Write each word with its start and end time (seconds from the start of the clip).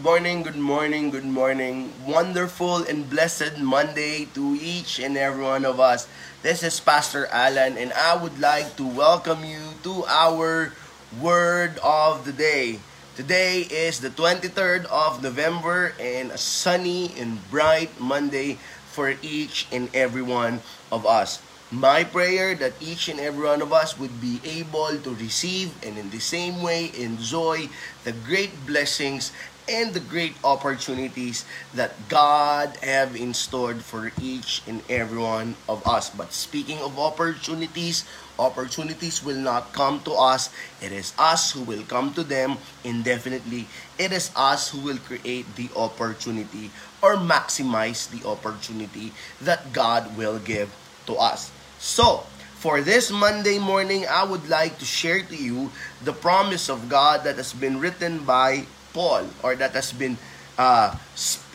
good 0.00 0.08
morning, 0.08 0.42
good 0.42 0.56
morning, 0.56 1.10
good 1.10 1.28
morning. 1.28 1.92
Wonderful 2.06 2.88
and 2.88 3.10
blessed 3.10 3.60
Monday 3.60 4.24
to 4.32 4.56
each 4.56 4.98
and 4.98 5.14
every 5.14 5.44
one 5.44 5.66
of 5.66 5.78
us. 5.78 6.08
This 6.40 6.62
is 6.62 6.80
Pastor 6.80 7.26
Alan, 7.26 7.76
and 7.76 7.92
I 7.92 8.16
would 8.16 8.40
like 8.40 8.76
to 8.80 8.86
welcome 8.86 9.44
you 9.44 9.60
to 9.82 10.08
our 10.08 10.72
Word 11.20 11.76
of 11.84 12.24
the 12.24 12.32
Day. 12.32 12.80
Today 13.14 13.68
is 13.68 14.00
the 14.00 14.08
23rd 14.08 14.86
of 14.86 15.22
November 15.22 15.92
and 16.00 16.32
a 16.32 16.38
sunny 16.38 17.12
and 17.20 17.36
bright 17.50 18.00
Monday 18.00 18.56
for 18.88 19.20
each 19.20 19.68
and 19.70 19.92
every 19.92 20.22
one 20.22 20.64
of 20.90 21.04
us. 21.04 21.44
My 21.70 22.02
prayer 22.02 22.56
that 22.56 22.74
each 22.82 23.06
and 23.06 23.20
every 23.20 23.46
one 23.46 23.62
of 23.62 23.72
us 23.72 23.94
would 23.94 24.18
be 24.18 24.42
able 24.42 24.90
to 24.90 25.14
receive 25.14 25.70
and 25.86 25.94
in 25.94 26.10
the 26.10 26.18
same 26.18 26.66
way 26.66 26.90
enjoy 26.98 27.70
the 28.02 28.10
great 28.10 28.50
blessings 28.66 29.30
and 29.70 29.94
the 29.94 30.02
great 30.02 30.34
opportunities 30.42 31.46
that 31.74 31.94
God 32.10 32.74
have 32.82 33.14
in 33.14 33.32
store 33.32 33.74
for 33.78 34.10
each 34.20 34.62
and 34.66 34.82
every 34.90 35.22
one 35.22 35.54
of 35.68 35.86
us. 35.86 36.10
But 36.10 36.34
speaking 36.34 36.78
of 36.82 36.98
opportunities, 36.98 38.02
opportunities 38.38 39.22
will 39.22 39.38
not 39.38 39.72
come 39.72 40.02
to 40.02 40.12
us. 40.18 40.50
It 40.82 40.90
is 40.90 41.14
us 41.18 41.52
who 41.52 41.62
will 41.62 41.86
come 41.86 42.12
to 42.14 42.24
them 42.26 42.58
indefinitely. 42.82 43.70
It 43.96 44.10
is 44.10 44.34
us 44.34 44.74
who 44.74 44.80
will 44.82 44.98
create 44.98 45.46
the 45.54 45.70
opportunity 45.76 46.74
or 47.00 47.14
maximize 47.14 48.10
the 48.10 48.26
opportunity 48.26 49.12
that 49.40 49.72
God 49.72 50.18
will 50.18 50.38
give 50.42 50.74
to 51.06 51.14
us. 51.14 51.54
So, 51.78 52.26
for 52.60 52.82
this 52.82 53.08
Monday 53.10 53.58
morning, 53.58 54.04
I 54.04 54.24
would 54.24 54.50
like 54.50 54.76
to 54.80 54.84
share 54.84 55.22
to 55.22 55.36
you 55.36 55.72
the 56.04 56.12
promise 56.12 56.68
of 56.68 56.90
God 56.90 57.24
that 57.24 57.36
has 57.36 57.54
been 57.54 57.80
written 57.80 58.26
by 58.28 58.68
Paul 58.92 59.26
or 59.42 59.54
that 59.56 59.72
has 59.72 59.92
been 59.92 60.18
uh, 60.58 60.96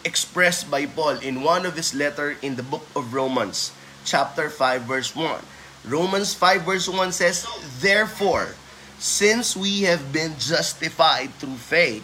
expressed 0.04 0.70
by 0.70 0.86
Paul 0.86 1.18
in 1.20 1.42
one 1.42 1.66
of 1.66 1.76
his 1.76 1.94
letter 1.94 2.38
in 2.42 2.56
the 2.56 2.64
book 2.64 2.86
of 2.96 3.14
Romans, 3.14 3.72
chapter 4.06 4.50
5, 4.50 4.84
verse 4.84 5.16
1. 5.16 5.42
Romans 5.86 6.34
5, 6.34 6.64
verse 6.64 6.90
1 6.90 7.12
says, 7.12 7.46
Therefore, 7.82 8.56
since 8.98 9.56
we 9.56 9.84
have 9.84 10.12
been 10.12 10.34
justified 10.40 11.34
through 11.36 11.62
faith, 11.62 12.04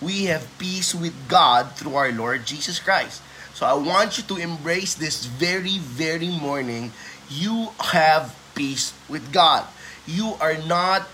we 0.00 0.24
have 0.26 0.46
peace 0.58 0.94
with 0.94 1.14
God 1.28 1.72
through 1.72 1.96
our 1.96 2.12
Lord 2.12 2.46
Jesus 2.46 2.78
Christ. 2.78 3.20
So 3.54 3.66
I 3.66 3.74
want 3.74 4.16
you 4.16 4.24
to 4.24 4.36
embrace 4.36 4.94
this 4.94 5.26
very, 5.26 5.78
very 5.78 6.28
morning 6.28 6.92
you 7.28 7.68
have 7.80 8.34
peace 8.54 8.92
with 9.08 9.32
God. 9.32 9.66
You 10.06 10.34
are 10.40 10.56
not 10.64 11.06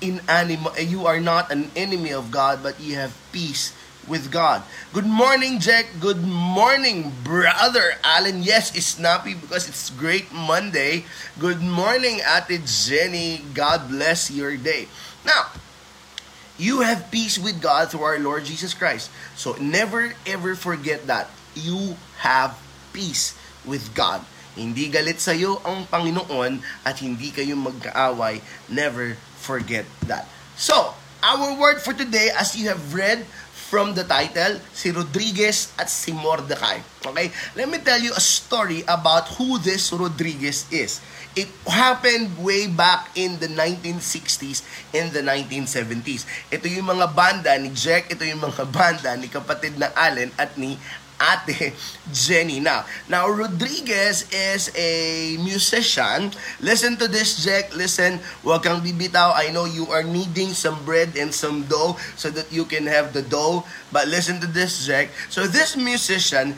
in 0.00 0.20
anima, 0.28 0.72
you 0.78 1.06
are 1.06 1.20
not 1.20 1.50
an 1.50 1.70
enemy 1.74 2.12
of 2.12 2.30
God, 2.30 2.62
but 2.62 2.80
you 2.80 2.94
have 2.96 3.16
peace 3.32 3.74
with 4.08 4.32
God. 4.32 4.64
Good 4.92 5.06
morning, 5.06 5.60
Jack. 5.60 6.00
Good 6.00 6.24
morning, 6.24 7.12
brother 7.22 8.00
Alan. 8.02 8.42
Yes, 8.42 8.72
it's 8.74 8.96
snappy 8.96 9.34
because 9.34 9.68
it's 9.68 9.90
great 9.90 10.32
Monday. 10.32 11.04
Good 11.36 11.60
morning, 11.60 12.24
Ate 12.24 12.64
Jenny. 12.64 13.44
God 13.52 13.92
bless 13.92 14.32
your 14.32 14.56
day. 14.56 14.88
Now, 15.28 15.52
you 16.56 16.80
have 16.80 17.12
peace 17.12 17.38
with 17.38 17.60
God 17.60 17.92
through 17.92 18.08
our 18.08 18.18
Lord 18.18 18.48
Jesus 18.48 18.72
Christ. 18.72 19.12
So 19.36 19.54
never 19.60 20.16
ever 20.24 20.56
forget 20.56 21.06
that 21.06 21.28
you 21.52 22.00
have 22.24 22.56
peace 22.96 23.36
with 23.68 23.92
God. 23.92 24.24
Hindi 24.58 24.90
galit 24.90 25.22
sa 25.22 25.36
iyo 25.36 25.62
ang 25.62 25.86
Panginoon 25.86 26.58
at 26.82 26.98
hindi 26.98 27.30
kayo 27.30 27.54
magkaaway. 27.54 28.42
Never 28.66 29.14
forget 29.48 29.88
that. 30.04 30.28
So, 30.60 30.92
our 31.24 31.56
word 31.56 31.80
for 31.80 31.96
today, 31.96 32.28
as 32.36 32.52
you 32.52 32.68
have 32.68 32.92
read 32.92 33.24
from 33.72 33.96
the 33.96 34.04
title, 34.04 34.60
si 34.76 34.92
Rodriguez 34.92 35.72
at 35.80 35.88
si 35.88 36.12
Mordecai. 36.12 36.84
Okay? 37.04 37.32
Let 37.56 37.68
me 37.72 37.80
tell 37.80 38.00
you 38.00 38.12
a 38.12 38.20
story 38.20 38.84
about 38.84 39.28
who 39.40 39.56
this 39.60 39.88
Rodriguez 39.92 40.68
is. 40.68 41.00
It 41.36 41.52
happened 41.68 42.32
way 42.40 42.66
back 42.66 43.12
in 43.12 43.36
the 43.38 43.52
1960s 43.52 44.64
and 44.96 45.12
the 45.12 45.20
1970s. 45.20 46.24
Ito 46.48 46.64
yung 46.64 46.88
mga 46.96 47.12
banda 47.12 47.52
ni 47.60 47.68
Jack, 47.76 48.08
ito 48.08 48.24
yung 48.24 48.40
mga 48.40 48.64
banda 48.76 49.12
ni 49.20 49.28
kapatid 49.28 49.76
na 49.76 49.92
Allen 49.92 50.32
at 50.40 50.56
ni 50.56 50.80
ate 51.20 51.74
Jenny. 52.12 52.60
Now, 52.60 52.86
now 53.08 53.28
Rodriguez 53.28 54.26
is 54.32 54.70
a 54.78 55.36
musician. 55.42 56.32
Listen 56.60 56.96
to 56.96 57.06
this, 57.08 57.44
Jack. 57.44 57.74
Listen, 57.74 58.22
huwag 58.42 58.62
kang 58.62 58.80
bibitaw. 58.80 59.34
I 59.34 59.50
know 59.50 59.66
you 59.66 59.86
are 59.90 60.06
needing 60.06 60.54
some 60.54 60.78
bread 60.86 61.18
and 61.18 61.34
some 61.34 61.66
dough 61.66 61.98
so 62.16 62.30
that 62.30 62.50
you 62.50 62.64
can 62.64 62.86
have 62.86 63.12
the 63.12 63.22
dough. 63.22 63.66
But 63.92 64.08
listen 64.08 64.40
to 64.40 64.48
this, 64.48 64.86
Jack. 64.86 65.10
So 65.28 65.46
this 65.46 65.76
musician 65.76 66.54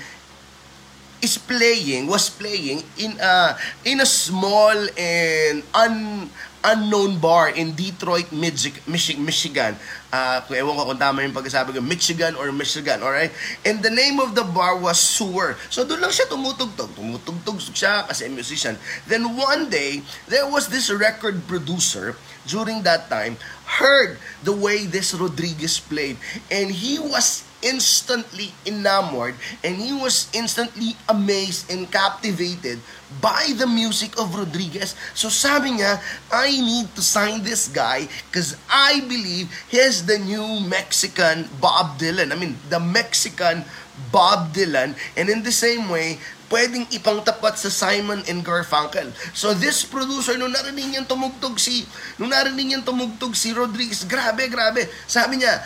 is 1.23 1.39
playing, 1.39 2.09
was 2.09 2.29
playing 2.29 2.83
in 2.97 3.17
a 3.21 3.57
in 3.85 4.01
a 4.01 4.09
small 4.09 4.77
and 4.97 5.63
un 5.73 6.29
unknown 6.61 7.17
bar 7.17 7.49
in 7.49 7.73
Detroit, 7.73 8.33
Michigan. 8.33 9.77
Uh, 10.13 10.41
kung 10.45 10.57
ewan 10.61 10.77
ko 10.77 10.93
kung 10.93 11.01
tama 11.01 11.25
yung 11.25 11.33
pagkasabi 11.33 11.73
ko, 11.73 11.81
Michigan 11.81 12.37
or 12.37 12.53
Michigan, 12.53 13.01
alright? 13.01 13.33
And 13.65 13.81
the 13.81 13.89
name 13.89 14.21
of 14.21 14.37
the 14.37 14.45
bar 14.45 14.77
was 14.77 15.01
Sewer. 15.01 15.57
So 15.73 15.89
doon 15.89 16.05
lang 16.05 16.13
siya 16.13 16.29
tumutugtog. 16.29 16.93
Tumutugtog 16.93 17.65
siya 17.73 18.05
kasi 18.05 18.29
musician. 18.29 18.77
Then 19.09 19.37
one 19.37 19.73
day, 19.73 20.05
there 20.29 20.45
was 20.45 20.69
this 20.69 20.93
record 20.93 21.49
producer 21.49 22.17
during 22.45 22.85
that 22.85 23.09
time 23.09 23.41
heard 23.81 24.19
the 24.43 24.53
way 24.53 24.85
this 24.85 25.15
Rodriguez 25.15 25.81
played. 25.81 26.19
And 26.51 26.69
he 26.69 26.99
was 26.99 27.47
instantly 27.63 28.53
enamored 28.67 29.35
and 29.65 29.77
he 29.77 29.93
was 29.93 30.29
instantly 30.33 30.97
amazed 31.09 31.71
and 31.71 31.91
captivated 31.91 32.81
by 33.21 33.53
the 33.59 33.67
music 33.67 34.19
of 34.19 34.35
Rodriguez. 34.35 34.95
So 35.15 35.29
sabi 35.29 35.79
niya, 35.79 35.99
I 36.31 36.51
need 36.55 36.95
to 36.95 37.03
sign 37.03 37.43
this 37.43 37.67
guy 37.67 38.07
because 38.31 38.55
I 38.71 39.03
believe 39.05 39.51
he's 39.67 40.07
the 40.07 40.19
new 40.19 40.63
Mexican 40.63 41.51
Bob 41.59 41.99
Dylan. 41.99 42.31
I 42.31 42.37
mean, 42.39 42.55
the 42.71 42.79
Mexican 42.79 43.67
Bob 44.09 44.55
Dylan. 44.55 44.95
And 45.19 45.29
in 45.29 45.43
the 45.43 45.53
same 45.53 45.91
way, 45.91 46.23
pwedeng 46.51 46.89
ipangtapat 46.91 47.61
sa 47.61 47.71
Simon 47.71 48.27
and 48.27 48.43
Garfunkel. 48.43 49.15
So 49.33 49.55
this 49.55 49.87
producer, 49.87 50.35
nung 50.35 50.51
narinig 50.51 50.91
niyang 50.91 51.07
tumugtog 51.07 51.61
si, 51.63 51.87
nung 52.19 52.35
narinig 52.35 52.67
niyang 52.67 52.85
tumugtog 52.85 53.39
si 53.39 53.55
Rodriguez, 53.55 54.03
grabe, 54.03 54.51
grabe. 54.51 54.91
Sabi 55.07 55.39
niya, 55.39 55.63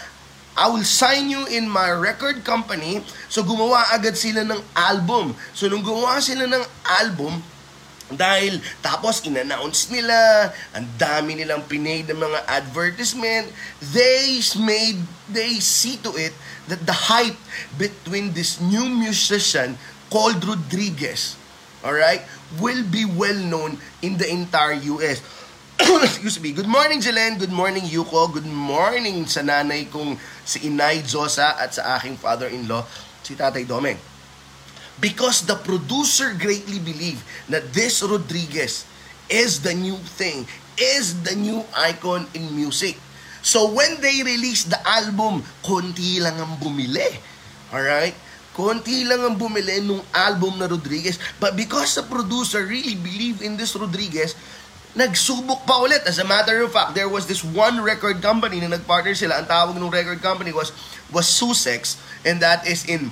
I 0.54 0.70
will 0.70 0.86
sign 0.86 1.30
you 1.30 1.46
in 1.50 1.66
my 1.66 1.90
record 1.90 2.46
company. 2.46 3.02
So 3.26 3.42
gumawa 3.42 3.90
agad 3.90 4.14
sila 4.14 4.46
ng 4.46 4.62
album. 4.78 5.34
So 5.50 5.66
nung 5.66 5.82
gumawa 5.82 6.22
sila 6.22 6.46
ng 6.46 6.64
album, 6.86 7.42
dahil 8.14 8.62
tapos 8.78 9.26
in-announce 9.26 9.90
nila, 9.90 10.52
ang 10.70 10.86
dami 10.94 11.42
nilang 11.42 11.66
pinay 11.66 12.06
ng 12.06 12.14
mga 12.14 12.40
advertisement, 12.46 13.50
they 13.80 14.38
made, 14.62 15.02
they 15.26 15.58
see 15.58 15.98
to 15.98 16.14
it 16.14 16.36
that 16.70 16.86
the 16.86 17.10
hype 17.10 17.38
between 17.74 18.30
this 18.36 18.62
new 18.62 18.86
musician 18.86 19.74
called 20.12 20.38
Rodriguez, 20.46 21.34
alright, 21.82 22.22
will 22.62 22.86
be 22.86 23.02
well 23.02 23.36
known 23.50 23.82
in 24.06 24.22
the 24.22 24.28
entire 24.30 24.78
US. 25.00 25.18
Excuse 26.06 26.38
me. 26.38 26.54
Good 26.54 26.70
morning, 26.70 27.02
Jelen. 27.02 27.34
Good 27.34 27.50
morning, 27.50 27.82
Yuko. 27.82 28.30
Good 28.30 28.46
morning 28.46 29.26
sa 29.26 29.42
nanay 29.42 29.90
kong 29.90 30.14
si 30.46 30.70
Inay 30.70 31.02
Josa 31.02 31.58
at 31.58 31.74
sa 31.74 31.98
aking 31.98 32.14
father-in-law, 32.14 32.86
si 33.26 33.34
Tatay 33.34 33.66
Domeng. 33.66 33.98
Because 35.02 35.42
the 35.42 35.58
producer 35.58 36.30
greatly 36.38 36.78
believed 36.78 37.26
that 37.50 37.74
this 37.74 38.06
Rodriguez 38.06 38.86
is 39.26 39.66
the 39.66 39.74
new 39.74 39.98
thing, 40.14 40.46
is 40.78 41.26
the 41.26 41.34
new 41.34 41.66
icon 41.74 42.30
in 42.38 42.54
music. 42.54 42.94
So 43.42 43.66
when 43.74 43.98
they 43.98 44.22
released 44.22 44.70
the 44.70 44.78
album, 44.86 45.42
konti 45.66 46.22
lang 46.22 46.38
ang 46.38 46.54
bumili. 46.62 47.18
Alright? 47.74 48.14
Konti 48.54 49.02
lang 49.02 49.26
ang 49.26 49.34
bumili 49.34 49.82
nung 49.82 50.06
album 50.14 50.62
na 50.62 50.70
Rodriguez. 50.70 51.18
But 51.42 51.58
because 51.58 51.98
the 51.98 52.06
producer 52.06 52.62
really 52.62 52.94
believed 52.94 53.42
in 53.42 53.58
this 53.58 53.74
Rodriguez, 53.74 54.38
nagsubok 54.94 55.66
pa 55.66 55.82
ulit. 55.82 56.06
As 56.06 56.22
a 56.22 56.26
matter 56.26 56.62
of 56.62 56.70
fact, 56.70 56.94
there 56.94 57.10
was 57.10 57.26
this 57.26 57.42
one 57.42 57.82
record 57.82 58.22
company 58.22 58.62
na 58.62 58.70
nagpartner 58.70 59.14
sila. 59.14 59.42
Ang 59.42 59.50
tawag 59.50 59.74
ng 59.74 59.90
record 59.90 60.22
company 60.22 60.54
was 60.54 60.70
was 61.10 61.26
Sussex 61.26 61.98
and 62.22 62.38
that 62.40 62.64
is 62.66 62.86
in 62.86 63.10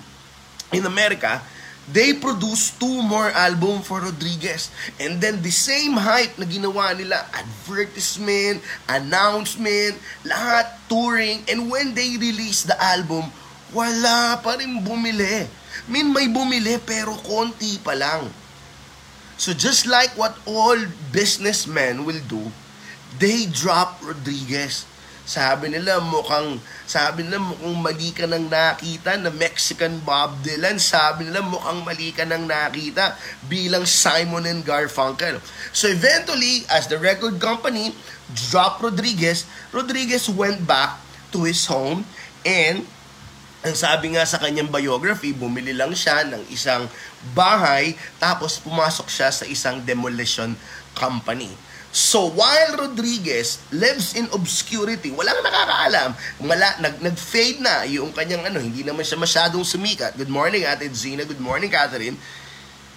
in 0.70 0.87
America. 0.87 1.43
They 1.90 2.14
produced 2.14 2.79
two 2.79 3.02
more 3.02 3.26
album 3.34 3.82
for 3.82 3.99
Rodriguez. 3.99 4.70
And 5.02 5.19
then 5.19 5.43
the 5.43 5.50
same 5.50 5.99
hype 5.99 6.38
na 6.38 6.46
ginawa 6.46 6.94
nila, 6.94 7.26
advertisement, 7.34 8.62
announcement, 8.87 9.99
lahat, 10.23 10.79
touring. 10.87 11.43
And 11.50 11.67
when 11.67 11.90
they 11.90 12.14
released 12.23 12.70
the 12.70 12.79
album, 12.79 13.34
wala 13.75 14.38
pa 14.38 14.62
rin 14.62 14.79
bumili. 14.87 15.50
I 15.50 15.88
mean, 15.90 16.14
may 16.14 16.31
bumili 16.31 16.79
pero 16.79 17.19
konti 17.19 17.82
pa 17.82 17.99
lang. 17.99 18.31
So 19.43 19.50
just 19.50 19.91
like 19.91 20.15
what 20.15 20.39
all 20.47 20.79
businessmen 21.11 22.06
will 22.06 22.23
do, 22.31 22.55
they 23.19 23.50
drop 23.50 23.99
Rodriguez. 23.99 24.87
Sabi 25.27 25.75
nila 25.75 25.99
mukhang 25.99 26.62
sabi 26.87 27.27
nila 27.27 27.43
mukhang 27.43 27.75
mali 27.83 28.15
ka 28.15 28.23
nang 28.31 28.47
nakita 28.47 29.19
na 29.19 29.35
Mexican 29.35 29.99
Bob 30.06 30.47
Dylan. 30.47 30.79
Sabi 30.79 31.27
nila 31.27 31.43
mukhang 31.43 31.83
mali 31.83 32.15
ka 32.15 32.23
nang 32.23 32.47
nakita 32.47 33.19
bilang 33.50 33.83
Simon 33.83 34.47
and 34.47 34.62
Garfunkel. 34.62 35.43
So 35.75 35.91
eventually, 35.91 36.62
as 36.71 36.87
the 36.87 37.03
record 37.03 37.43
company 37.43 37.99
dropped 38.31 38.79
Rodriguez, 38.79 39.43
Rodriguez 39.75 40.31
went 40.31 40.62
back 40.71 41.03
to 41.35 41.43
his 41.50 41.67
home 41.67 42.06
and 42.47 42.87
ang 43.62 43.79
sabi 43.79 44.19
nga 44.19 44.26
sa 44.26 44.43
kanyang 44.43 44.67
biography, 44.67 45.31
bumili 45.31 45.70
lang 45.70 45.94
siya 45.94 46.26
ng 46.26 46.50
isang 46.50 46.91
bahay 47.31 47.94
tapos 48.19 48.59
pumasok 48.59 49.06
siya 49.06 49.31
sa 49.31 49.47
isang 49.47 49.79
demolition 49.87 50.59
company. 50.99 51.50
So 51.93 52.26
while 52.32 52.75
Rodriguez 52.75 53.62
lives 53.70 54.17
in 54.19 54.26
obscurity, 54.32 55.12
walang 55.12 55.38
nakakaalam, 55.44 56.11
mala, 56.43 56.75
nag, 56.81 57.05
nag-fade 57.05 57.61
na 57.61 57.85
yung 57.85 58.11
kanyang 58.11 58.49
ano, 58.49 58.59
hindi 58.59 58.82
naman 58.82 59.05
siya 59.05 59.20
masyadong 59.20 59.62
sumikat. 59.62 60.17
Good 60.17 60.32
morning, 60.32 60.65
Ate 60.65 60.88
Zina. 60.91 61.23
Good 61.29 61.38
morning, 61.38 61.69
Catherine. 61.69 62.17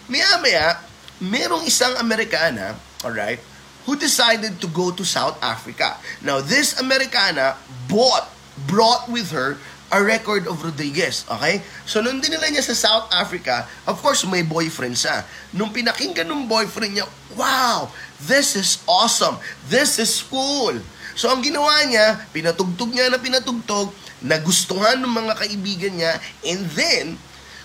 Maya-maya, 0.07 0.79
merong 1.19 1.67
isang 1.67 1.93
Amerikana, 1.99 2.73
alright, 3.03 3.43
who 3.83 3.99
decided 3.99 4.57
to 4.63 4.67
go 4.71 4.89
to 4.95 5.03
South 5.03 5.37
Africa. 5.43 5.99
Now, 6.23 6.41
this 6.41 6.79
Americana 6.79 7.59
bought, 7.91 8.31
brought 8.65 9.11
with 9.11 9.29
her 9.35 9.59
a 9.95 10.03
record 10.03 10.43
of 10.51 10.59
Rodriguez. 10.59 11.23
Okay? 11.31 11.63
So, 11.87 12.03
nung 12.03 12.19
dinala 12.19 12.51
niya 12.51 12.67
sa 12.67 12.75
South 12.75 13.07
Africa, 13.15 13.63
of 13.87 14.03
course, 14.03 14.27
may 14.27 14.43
boyfriend 14.43 14.99
siya. 14.99 15.23
Nung 15.55 15.71
pinakinggan 15.71 16.27
ng 16.27 16.51
boyfriend 16.51 16.99
niya, 16.99 17.07
wow, 17.39 17.87
this 18.27 18.59
is 18.59 18.83
awesome. 18.83 19.39
This 19.71 19.95
is 19.95 20.11
cool. 20.27 20.75
So, 21.15 21.31
ang 21.31 21.39
ginawa 21.39 21.87
niya, 21.87 22.27
pinatugtog 22.35 22.91
niya 22.91 23.07
na 23.07 23.23
pinatugtog, 23.23 23.95
nagustuhan 24.19 24.99
ng 24.99 25.13
mga 25.15 25.33
kaibigan 25.39 25.93
niya, 25.95 26.19
and 26.43 26.67
then, 26.75 27.15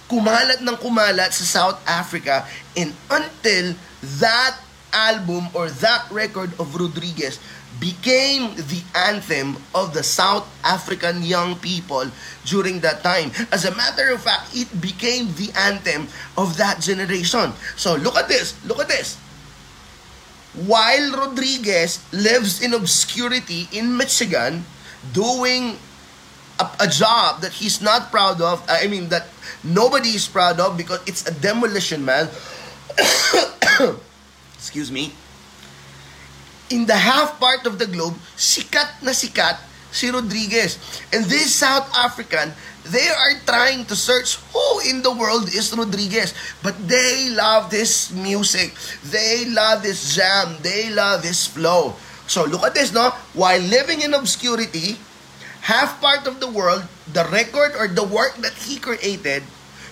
kumalat 0.06 0.62
ng 0.62 0.76
kumalat 0.78 1.34
sa 1.34 1.44
South 1.46 1.78
Africa, 1.82 2.46
and 2.78 2.94
until 3.10 3.74
that 4.22 4.54
album 4.90 5.46
or 5.54 5.70
that 5.82 6.06
record 6.10 6.50
of 6.58 6.74
Rodriguez 6.74 7.38
became 7.80 8.54
the 8.68 8.84
anthem 8.94 9.56
of 9.74 9.96
the 9.96 10.04
South 10.04 10.44
African 10.62 11.24
young 11.24 11.56
people 11.56 12.04
during 12.44 12.80
that 12.80 13.02
time. 13.02 13.32
As 13.50 13.64
a 13.64 13.74
matter 13.74 14.12
of 14.12 14.20
fact, 14.20 14.52
it 14.54 14.68
became 14.80 15.32
the 15.40 15.48
anthem 15.56 16.06
of 16.36 16.60
that 16.60 16.80
generation. 16.80 17.56
So 17.74 17.96
look 17.96 18.16
at 18.16 18.28
this, 18.28 18.54
look 18.68 18.78
at 18.78 18.88
this. 18.88 19.16
While 20.52 21.16
Rodriguez 21.16 22.04
lives 22.12 22.60
in 22.60 22.74
obscurity 22.74 23.66
in 23.72 23.96
Michigan, 23.96 24.64
doing 25.16 25.80
a, 26.60 26.68
a 26.84 26.88
job 26.88 27.40
that 27.40 27.52
he's 27.52 27.80
not 27.80 28.10
proud 28.10 28.42
of, 28.42 28.60
uh, 28.68 28.76
I 28.76 28.86
mean, 28.88 29.08
that 29.08 29.26
nobody 29.64 30.10
is 30.10 30.28
proud 30.28 30.60
of 30.60 30.76
because 30.76 31.00
it's 31.06 31.26
a 31.26 31.32
demolition 31.32 32.04
man. 32.04 32.28
Excuse 34.58 34.92
me 34.92 35.14
in 36.70 36.86
the 36.86 36.96
half 36.96 37.38
part 37.42 37.66
of 37.66 37.78
the 37.78 37.86
globe, 37.86 38.14
sikat 38.38 39.02
na 39.02 39.10
sikat 39.10 39.58
si 39.90 40.08
Rodriguez. 40.08 40.78
And 41.10 41.26
this 41.26 41.50
South 41.50 41.90
African, 41.98 42.54
they 42.86 43.10
are 43.10 43.34
trying 43.44 43.84
to 43.90 43.98
search 43.98 44.38
who 44.54 44.66
in 44.86 45.02
the 45.02 45.10
world 45.10 45.50
is 45.50 45.74
Rodriguez. 45.74 46.32
But 46.62 46.78
they 46.86 47.28
love 47.34 47.68
this 47.68 48.14
music. 48.14 48.72
They 49.10 49.50
love 49.50 49.82
this 49.82 50.14
jam. 50.14 50.56
They 50.62 50.88
love 50.94 51.22
this 51.26 51.46
flow. 51.50 51.98
So 52.30 52.46
look 52.46 52.62
at 52.62 52.78
this, 52.78 52.94
no? 52.94 53.10
While 53.34 53.60
living 53.66 54.06
in 54.06 54.14
obscurity, 54.14 54.96
half 55.66 55.98
part 55.98 56.30
of 56.30 56.38
the 56.38 56.48
world, 56.48 56.86
the 57.10 57.26
record 57.34 57.74
or 57.74 57.90
the 57.90 58.06
work 58.06 58.38
that 58.46 58.54
he 58.54 58.78
created 58.78 59.42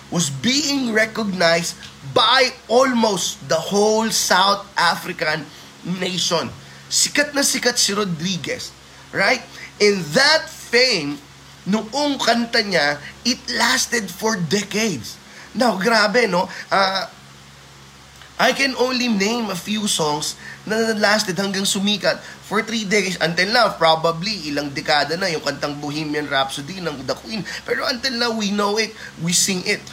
was 0.09 0.31
being 0.31 0.95
recognized 0.95 1.75
by 2.15 2.55
almost 2.71 3.43
the 3.51 3.59
whole 3.59 4.09
South 4.09 4.65
African 4.79 5.45
nation 5.83 6.49
sikat 6.89 7.31
na 7.37 7.45
sikat 7.45 7.77
si 7.77 7.93
Rodriguez. 7.95 8.73
Right? 9.13 9.41
In 9.79 10.01
that 10.13 10.49
fame, 10.49 11.17
noong 11.69 12.17
kanta 12.21 12.65
niya, 12.65 12.97
it 13.25 13.39
lasted 13.53 14.09
for 14.09 14.37
decades. 14.37 15.15
Now, 15.53 15.77
grabe, 15.77 16.29
no? 16.29 16.45
Uh, 16.69 17.09
I 18.39 18.55
can 18.55 18.71
only 18.79 19.11
name 19.11 19.51
a 19.51 19.57
few 19.57 19.83
songs 19.91 20.39
na 20.63 20.95
lasted 20.95 21.35
hanggang 21.35 21.67
sumikat 21.67 22.23
for 22.47 22.63
three 22.63 22.87
decades. 22.87 23.19
Until 23.19 23.51
now, 23.51 23.75
probably 23.75 24.47
ilang 24.47 24.71
dekada 24.71 25.19
na 25.19 25.27
yung 25.27 25.43
kantang 25.43 25.75
Bohemian 25.75 26.23
Rhapsody 26.23 26.79
ng 26.79 27.03
The 27.03 27.19
Queen. 27.19 27.43
Pero 27.67 27.83
until 27.83 28.15
now, 28.15 28.31
we 28.31 28.55
know 28.55 28.79
it, 28.79 28.95
we 29.19 29.35
sing 29.35 29.59
it. 29.67 29.83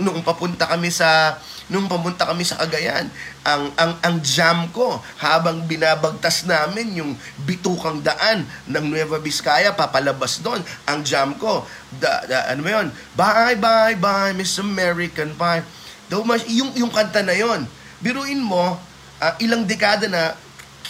Noong 0.00 0.26
papunta 0.26 0.66
kami 0.66 0.90
sa 0.90 1.38
nung 1.72 1.88
pamunta 1.88 2.28
kami 2.28 2.44
sa 2.44 2.60
Cagayan, 2.60 3.08
ang 3.40 3.72
ang 3.80 3.96
ang 4.04 4.16
jam 4.20 4.68
ko 4.68 5.00
habang 5.16 5.64
binabagtas 5.64 6.44
namin 6.44 7.00
yung 7.00 7.12
bitukang 7.48 8.04
daan 8.04 8.44
ng 8.68 8.84
Nueva 8.84 9.16
Vizcaya 9.16 9.72
papalabas 9.72 10.44
doon. 10.44 10.60
Ang 10.84 11.00
jam 11.08 11.32
ko, 11.40 11.64
da, 11.96 12.20
da, 12.28 12.52
ano 12.52 12.68
yun? 12.68 12.92
Bye 13.16 13.56
bye 13.56 13.96
bye 13.96 14.36
Miss 14.36 14.60
American 14.60 15.32
Pie. 15.40 15.64
Daw 16.12 16.20
yung 16.52 16.76
yung 16.76 16.92
kanta 16.92 17.24
na 17.24 17.32
yon. 17.32 17.64
Biruin 18.04 18.44
mo, 18.44 18.76
uh, 19.24 19.34
ilang 19.40 19.64
dekada 19.64 20.04
na 20.04 20.36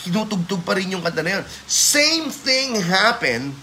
kinutugtog 0.03 0.67
pa 0.67 0.75
rin 0.75 0.91
yung 0.91 1.06
kanta 1.06 1.23
na 1.23 1.39
yon. 1.39 1.45
Same 1.71 2.35
thing 2.35 2.83
happened 2.83 3.55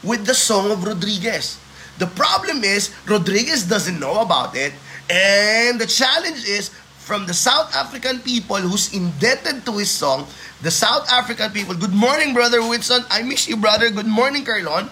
with 0.00 0.24
the 0.24 0.32
song 0.32 0.72
of 0.72 0.80
Rodriguez. 0.80 1.60
The 2.00 2.08
problem 2.08 2.64
is, 2.64 2.90
Rodriguez 3.04 3.68
doesn't 3.68 4.00
know 4.00 4.24
about 4.24 4.56
it 4.56 4.72
And 5.10 5.80
the 5.80 5.86
challenge 5.86 6.46
is 6.46 6.70
from 7.02 7.26
the 7.26 7.34
South 7.34 7.74
African 7.74 8.20
people 8.22 8.56
who's 8.62 8.94
indebted 8.94 9.66
to 9.66 9.82
his 9.82 9.90
song, 9.90 10.30
the 10.62 10.70
South 10.70 11.10
African 11.10 11.50
people, 11.50 11.74
good 11.74 11.92
morning, 11.92 12.32
Brother 12.32 12.62
Whitson. 12.62 13.02
I 13.10 13.22
miss 13.22 13.48
you, 13.48 13.58
brother. 13.58 13.90
Good 13.90 14.06
morning, 14.06 14.46
Carlon. 14.46 14.86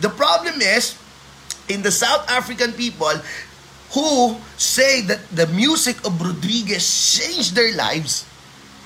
The 0.00 0.08
problem 0.08 0.64
is, 0.64 0.96
in 1.68 1.84
the 1.84 1.92
South 1.92 2.24
African 2.32 2.72
people 2.72 3.12
who 3.92 4.40
say 4.56 5.04
that 5.12 5.20
the 5.28 5.46
music 5.52 6.00
of 6.08 6.16
Rodriguez 6.16 6.88
changed 6.88 7.52
their 7.52 7.76
lives, 7.76 8.24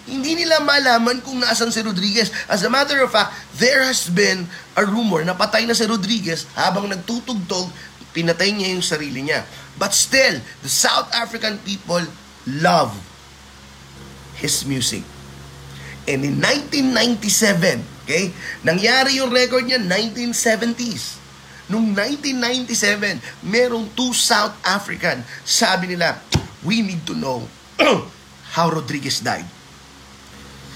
hindi 0.02 0.34
nila 0.34 0.58
malaman 0.66 1.22
kung 1.22 1.38
nasan 1.38 1.70
si 1.70 1.78
Rodriguez. 1.78 2.34
As 2.50 2.66
a 2.66 2.70
matter 2.70 2.98
of 3.06 3.14
fact, 3.14 3.34
there 3.58 3.86
has 3.86 4.10
been 4.10 4.50
a 4.74 4.82
rumor 4.82 5.22
na 5.22 5.34
patay 5.34 5.62
na 5.62 5.78
si 5.78 5.86
Rodriguez 5.86 6.48
habang 6.58 6.90
nagtutugtog, 6.90 7.70
pinatay 8.10 8.50
niya 8.50 8.74
yung 8.74 8.84
sarili 8.84 9.22
niya. 9.22 9.46
But 9.78 9.94
still, 9.94 10.42
the 10.66 10.72
South 10.72 11.08
African 11.14 11.62
people 11.62 12.02
love 12.50 12.92
his 14.42 14.66
music. 14.66 15.06
And 16.02 16.26
in 16.26 16.42
1997, 16.42 18.02
okay, 18.02 18.34
nangyari 18.66 19.22
yung 19.22 19.30
record 19.30 19.70
niya 19.70 19.78
1970s. 19.78 21.22
Noong 21.70 21.94
1997, 21.94 23.46
merong 23.46 23.86
two 23.94 24.10
South 24.10 24.58
African, 24.66 25.22
sabi 25.46 25.94
nila, 25.94 26.18
we 26.66 26.82
need 26.82 27.06
to 27.06 27.14
know 27.14 27.46
how 28.58 28.66
Rodriguez 28.66 29.22
died. 29.22 29.61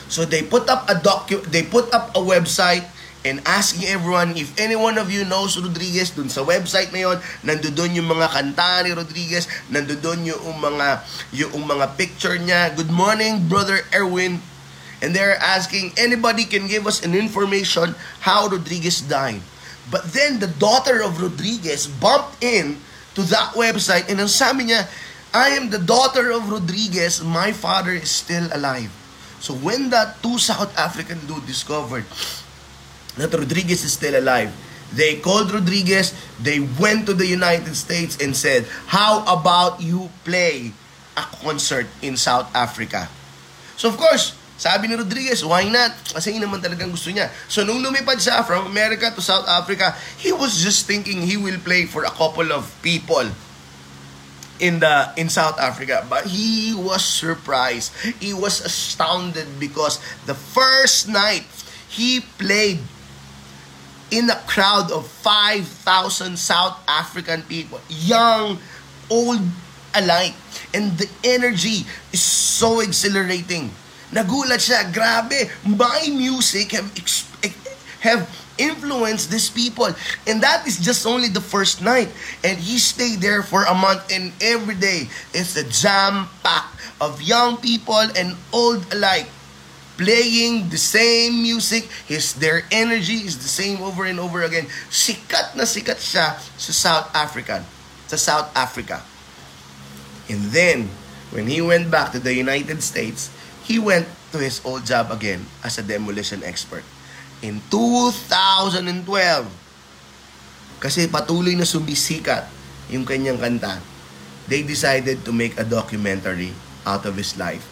So 0.06 0.24
they 0.24 0.46
put 0.46 0.70
up 0.70 0.86
a 0.86 0.94
docu 0.94 1.42
they 1.50 1.66
put 1.66 1.90
up 1.90 2.14
a 2.14 2.22
website 2.22 2.86
and 3.26 3.42
asking 3.42 3.90
everyone 3.90 4.38
if 4.38 4.54
any 4.54 4.78
one 4.78 5.02
of 5.02 5.10
you 5.10 5.26
knows 5.26 5.58
Rodriguez 5.58 6.14
dun 6.14 6.30
sa 6.30 6.46
website 6.46 6.94
na 6.94 7.10
yon 7.10 7.18
nandoon 7.42 7.98
yung 7.98 8.06
mga 8.06 8.30
kanta 8.30 8.86
ni 8.86 8.94
Rodriguez 8.94 9.50
nandoon 9.66 10.30
yung 10.30 10.58
mga 10.62 11.02
yung 11.34 11.66
mga 11.66 11.98
picture 11.98 12.38
niya. 12.38 12.70
Good 12.78 12.90
morning 12.90 13.50
brother 13.50 13.82
Erwin. 13.90 14.38
And 15.02 15.12
they're 15.12 15.36
asking 15.36 15.92
anybody 16.00 16.48
can 16.48 16.70
give 16.70 16.88
us 16.88 17.04
an 17.04 17.12
information 17.12 17.92
how 18.24 18.48
Rodriguez 18.48 19.04
died. 19.04 19.44
But 19.92 20.16
then 20.16 20.40
the 20.40 20.48
daughter 20.48 21.04
of 21.04 21.20
Rodriguez 21.20 21.84
bumped 21.84 22.40
in 22.40 22.80
to 23.18 23.22
that 23.32 23.58
website 23.58 24.06
and 24.12 24.22
ang 24.22 24.30
sabi 24.30 24.70
niya 24.70 24.86
I 25.34 25.56
am 25.58 25.68
the 25.74 25.82
daughter 25.82 26.30
of 26.30 26.46
Rodriguez 26.46 27.24
my 27.24 27.50
father 27.50 27.96
is 27.96 28.12
still 28.12 28.46
alive 28.52 28.92
so 29.46 29.54
when 29.62 29.94
that 29.94 30.18
two 30.18 30.42
South 30.42 30.74
African 30.74 31.22
dude 31.30 31.46
discovered 31.46 32.02
that 33.14 33.30
Rodriguez 33.30 33.86
is 33.86 33.94
still 33.94 34.18
alive. 34.18 34.50
They 34.90 35.18
called 35.22 35.54
Rodriguez, 35.54 36.14
they 36.42 36.58
went 36.62 37.06
to 37.06 37.14
the 37.14 37.26
United 37.26 37.74
States 37.74 38.18
and 38.18 38.34
said, 38.34 38.66
How 38.86 39.22
about 39.26 39.82
you 39.82 40.10
play 40.22 40.74
a 41.16 41.24
concert 41.42 41.86
in 42.02 42.18
South 42.18 42.50
Africa? 42.54 43.10
So 43.78 43.90
of 43.90 43.98
course, 43.98 44.34
sabi 44.56 44.88
ni 44.88 44.94
Rodriguez, 44.94 45.42
why 45.42 45.66
not? 45.66 45.94
Kasi 46.10 46.34
yun 46.38 46.46
naman 46.46 46.62
talagang 46.62 46.94
gusto 46.94 47.10
niya. 47.10 47.30
So 47.50 47.66
nung 47.66 47.82
lumipad 47.82 48.22
siya 48.22 48.46
from 48.46 48.66
America 48.70 49.10
to 49.10 49.22
South 49.22 49.46
Africa, 49.50 49.94
he 50.22 50.30
was 50.30 50.58
just 50.58 50.86
thinking 50.86 51.22
he 51.22 51.36
will 51.36 51.58
play 51.62 51.84
for 51.84 52.06
a 52.06 52.14
couple 52.14 52.50
of 52.54 52.70
people 52.82 53.26
in 54.60 54.80
the 54.80 55.12
in 55.16 55.28
South 55.28 55.58
Africa. 55.58 56.06
But 56.08 56.26
he 56.26 56.74
was 56.74 57.04
surprised. 57.04 57.92
He 58.20 58.34
was 58.34 58.60
astounded 58.60 59.60
because 59.60 60.00
the 60.26 60.34
first 60.34 61.08
night 61.08 61.46
he 61.88 62.20
played 62.38 62.80
in 64.10 64.30
a 64.30 64.38
crowd 64.46 64.92
of 64.92 65.06
5,000 65.06 66.38
South 66.38 66.78
African 66.86 67.42
people, 67.42 67.80
young, 67.88 68.58
old 69.10 69.42
alike. 69.94 70.34
And 70.72 70.98
the 70.98 71.08
energy 71.24 71.86
is 72.12 72.22
so 72.22 72.80
exhilarating. 72.80 73.72
Nagulat 74.12 74.62
siya, 74.62 74.86
grabe, 74.94 75.50
my 75.66 76.06
music 76.14 76.70
have, 76.72 76.86
have 78.00 78.45
influenced 78.58 79.30
these 79.30 79.50
people. 79.50 79.88
And 80.26 80.42
that 80.42 80.66
is 80.66 80.78
just 80.78 81.06
only 81.06 81.28
the 81.28 81.40
first 81.40 81.82
night. 81.82 82.08
And 82.44 82.58
he 82.58 82.78
stayed 82.78 83.20
there 83.20 83.42
for 83.42 83.64
a 83.64 83.74
month 83.74 84.12
and 84.12 84.32
every 84.40 84.74
day 84.74 85.08
it's 85.32 85.56
a 85.56 85.64
jam 85.64 86.28
pack 86.42 86.72
of 87.00 87.20
young 87.22 87.56
people 87.58 88.00
and 88.16 88.36
old 88.52 88.84
alike 88.92 89.28
playing 89.96 90.68
the 90.68 90.78
same 90.78 91.42
music. 91.42 91.88
His 92.06 92.36
their 92.36 92.62
energy 92.70 93.24
is 93.24 93.40
the 93.40 93.48
same 93.48 93.82
over 93.82 94.04
and 94.04 94.20
over 94.20 94.44
again. 94.44 94.68
Sikat 94.92 95.56
na 95.56 95.64
sikat 95.64 95.98
siya 95.98 96.36
sa 96.38 96.72
South 96.72 97.08
Africa. 97.16 97.64
Sa 98.06 98.16
South 98.16 98.48
Africa. 98.54 99.02
And 100.28 100.50
then, 100.50 100.90
when 101.30 101.46
he 101.46 101.62
went 101.62 101.90
back 101.90 102.12
to 102.12 102.20
the 102.20 102.34
United 102.34 102.82
States, 102.82 103.30
he 103.62 103.78
went 103.78 104.06
to 104.30 104.38
his 104.38 104.60
old 104.62 104.86
job 104.86 105.10
again 105.10 105.46
as 105.62 105.78
a 105.78 105.84
demolition 105.86 106.42
expert. 106.42 106.82
In 107.44 107.60
2012, 107.68 109.44
kasi 110.80 111.04
patuloy 111.08 111.52
na 111.52 111.68
sumisikat 111.68 112.48
yung 112.88 113.04
kanyang 113.04 113.36
kanta, 113.36 113.80
they 114.48 114.62
decided 114.62 115.20
to 115.26 115.32
make 115.34 115.58
a 115.60 115.66
documentary 115.66 116.54
out 116.86 117.04
of 117.04 117.18
his 117.18 117.34
life. 117.36 117.64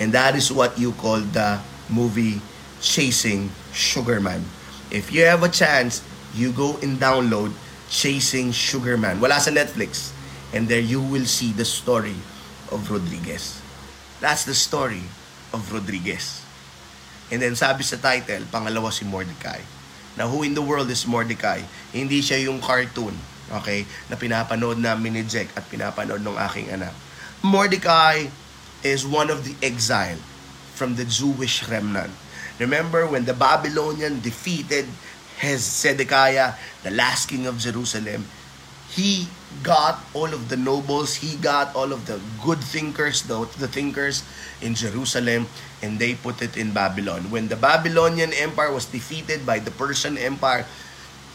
And 0.00 0.14
that 0.16 0.32
is 0.38 0.48
what 0.48 0.78
you 0.80 0.96
call 0.96 1.20
the 1.20 1.60
movie 1.90 2.40
Chasing 2.80 3.52
Sugarman. 3.76 4.40
If 4.88 5.12
you 5.12 5.28
have 5.28 5.44
a 5.44 5.52
chance, 5.52 6.00
you 6.32 6.52
go 6.56 6.80
and 6.80 6.96
download 6.96 7.52
Chasing 7.90 8.54
Sugarman. 8.54 9.20
Wala 9.20 9.42
sa 9.42 9.52
Netflix. 9.52 10.16
And 10.56 10.66
there 10.66 10.80
you 10.80 11.02
will 11.02 11.28
see 11.28 11.52
the 11.52 11.68
story 11.68 12.16
of 12.72 12.88
Rodriguez. 12.88 13.60
That's 14.22 14.48
the 14.48 14.56
story 14.56 15.04
of 15.52 15.68
Rodriguez. 15.68 16.40
And 17.30 17.38
then 17.38 17.54
sabi 17.54 17.86
sa 17.86 17.96
title, 17.96 18.42
pangalawa 18.50 18.90
si 18.90 19.06
Mordecai. 19.06 19.62
Now, 20.18 20.26
who 20.26 20.42
in 20.42 20.58
the 20.58 20.62
world 20.62 20.90
is 20.90 21.06
Mordecai? 21.06 21.62
Hindi 21.94 22.20
siya 22.20 22.42
yung 22.42 22.58
cartoon, 22.58 23.14
okay, 23.62 23.86
na 24.10 24.18
pinapanood 24.18 24.82
namin 24.82 25.14
ni 25.14 25.22
Jack 25.22 25.54
at 25.54 25.64
pinapanood 25.70 26.20
ng 26.26 26.36
aking 26.50 26.74
anak. 26.74 26.92
Mordecai 27.40 28.28
is 28.82 29.06
one 29.06 29.30
of 29.30 29.46
the 29.46 29.54
exile 29.62 30.18
from 30.74 30.98
the 30.98 31.06
Jewish 31.06 31.64
remnant. 31.70 32.10
Remember 32.58 33.06
when 33.06 33.24
the 33.24 33.32
Babylonian 33.32 34.20
defeated 34.20 34.84
Hezekiah, 35.40 36.58
the 36.84 36.92
last 36.92 37.30
king 37.30 37.48
of 37.48 37.56
Jerusalem, 37.56 38.28
he 38.92 39.30
got 39.62 40.00
all 40.14 40.32
of 40.32 40.48
the 40.48 40.56
nobles, 40.56 41.16
he 41.16 41.36
got 41.36 41.74
all 41.74 41.92
of 41.92 42.06
the 42.06 42.20
good 42.42 42.58
thinkers, 42.58 43.22
the, 43.22 43.44
the 43.58 43.68
thinkers 43.68 44.22
in 44.62 44.74
Jerusalem, 44.74 45.46
and 45.82 45.98
they 45.98 46.14
put 46.14 46.42
it 46.42 46.56
in 46.56 46.72
Babylon. 46.72 47.30
When 47.30 47.48
the 47.48 47.56
Babylonian 47.56 48.32
Empire 48.32 48.72
was 48.72 48.86
defeated 48.86 49.44
by 49.44 49.58
the 49.58 49.70
Persian 49.70 50.16
Empire, 50.16 50.66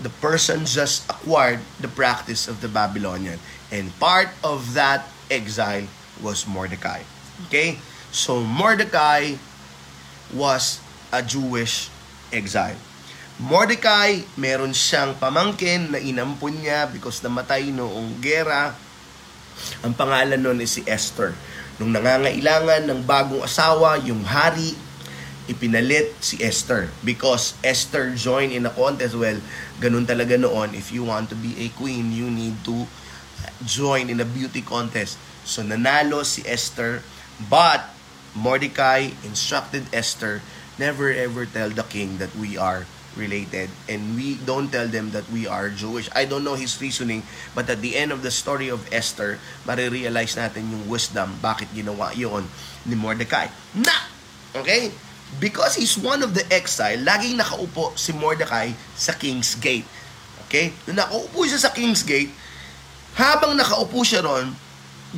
the 0.01 0.09
Persian 0.09 0.65
just 0.65 1.09
acquired 1.09 1.59
the 1.79 1.87
practice 1.87 2.47
of 2.47 2.61
the 2.61 2.67
Babylonian. 2.67 3.39
And 3.71 3.91
part 3.99 4.29
of 4.43 4.73
that 4.73 5.07
exile 5.31 5.87
was 6.21 6.47
Mordecai. 6.47 7.03
Okay? 7.47 7.79
So 8.11 8.41
Mordecai 8.41 9.35
was 10.33 10.79
a 11.11 11.21
Jewish 11.21 11.89
exile. 12.31 12.75
Mordecai, 13.35 14.23
meron 14.39 14.71
siyang 14.71 15.19
pamangkin 15.19 15.91
na 15.91 15.99
inampun 15.99 16.55
niya 16.55 16.87
because 16.87 17.19
namatay 17.19 17.67
noong 17.67 18.23
gera. 18.23 18.71
Ang 19.83 19.91
pangalan 19.91 20.39
nun 20.39 20.63
is 20.63 20.79
si 20.79 20.87
Esther. 20.87 21.35
Nung 21.75 21.91
nangangailangan 21.91 22.87
ng 22.87 23.03
bagong 23.03 23.43
asawa, 23.43 23.99
yung 24.07 24.23
hari, 24.23 24.79
ipinalit 25.51 26.15
si 26.23 26.39
Esther. 26.39 26.87
Because 27.03 27.59
Esther 27.59 28.15
joined 28.15 28.55
in 28.55 28.63
a 28.63 28.71
contest. 28.71 29.19
Well, 29.19 29.43
ganun 29.83 30.07
talaga 30.07 30.39
noon. 30.39 30.71
If 30.71 30.95
you 30.95 31.03
want 31.03 31.27
to 31.27 31.35
be 31.35 31.59
a 31.59 31.67
queen, 31.75 32.15
you 32.15 32.31
need 32.31 32.63
to 32.63 32.87
join 33.67 34.07
in 34.07 34.23
a 34.23 34.27
beauty 34.27 34.63
contest. 34.63 35.19
So 35.43 35.59
nanalo 35.59 36.23
si 36.23 36.39
Esther. 36.47 37.03
But 37.51 37.83
Mordecai 38.31 39.11
instructed 39.27 39.91
Esther, 39.91 40.39
never 40.79 41.11
ever 41.11 41.43
tell 41.43 41.67
the 41.67 41.83
king 41.83 42.15
that 42.23 42.31
we 42.31 42.55
are 42.55 42.87
related 43.17 43.71
and 43.87 44.15
we 44.15 44.35
don't 44.43 44.71
tell 44.71 44.87
them 44.87 45.11
that 45.11 45.27
we 45.31 45.47
are 45.47 45.71
Jewish. 45.71 46.07
I 46.13 46.23
don't 46.23 46.43
know 46.43 46.55
his 46.55 46.79
reasoning 46.79 47.23
but 47.55 47.67
at 47.67 47.81
the 47.81 47.95
end 47.95 48.11
of 48.11 48.21
the 48.21 48.31
story 48.31 48.69
of 48.69 48.85
Esther, 48.93 49.39
marirealize 49.67 50.35
natin 50.37 50.71
yung 50.71 50.85
wisdom 50.87 51.39
bakit 51.39 51.71
ginawa 51.73 52.11
yon 52.13 52.47
ni 52.85 52.95
Mordecai. 52.95 53.49
Na! 53.73 53.95
Okay? 54.55 54.91
Because 55.41 55.75
he's 55.75 55.97
one 55.99 56.23
of 56.23 56.31
the 56.37 56.45
exile, 56.53 57.01
laging 57.01 57.35
nakaupo 57.41 57.97
si 57.97 58.15
Mordecai 58.15 58.71
sa 58.95 59.17
King's 59.17 59.57
Gate. 59.59 59.87
Okay? 60.47 60.71
Nung 60.87 61.01
nakaupo 61.01 61.43
siya 61.43 61.59
sa 61.59 61.71
King's 61.73 62.05
Gate, 62.05 62.31
habang 63.19 63.57
nakaupo 63.57 64.05
siya 64.05 64.23
ron, 64.23 64.53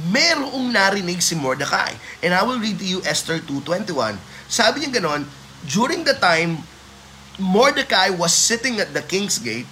merong 0.10 0.70
narinig 0.70 1.22
si 1.22 1.34
Mordecai. 1.34 1.94
And 2.22 2.34
I 2.34 2.42
will 2.46 2.62
read 2.62 2.78
to 2.82 2.88
you 2.88 3.02
Esther 3.06 3.42
2.21. 3.42 4.18
Sabi 4.48 4.86
niya 4.86 5.02
ganon, 5.02 5.28
during 5.66 6.06
the 6.06 6.16
time 6.18 6.62
Mordecai 7.38 8.10
was 8.10 8.34
sitting 8.34 8.82
at 8.82 8.98
the 8.98 9.06
king's 9.06 9.38
gate, 9.38 9.70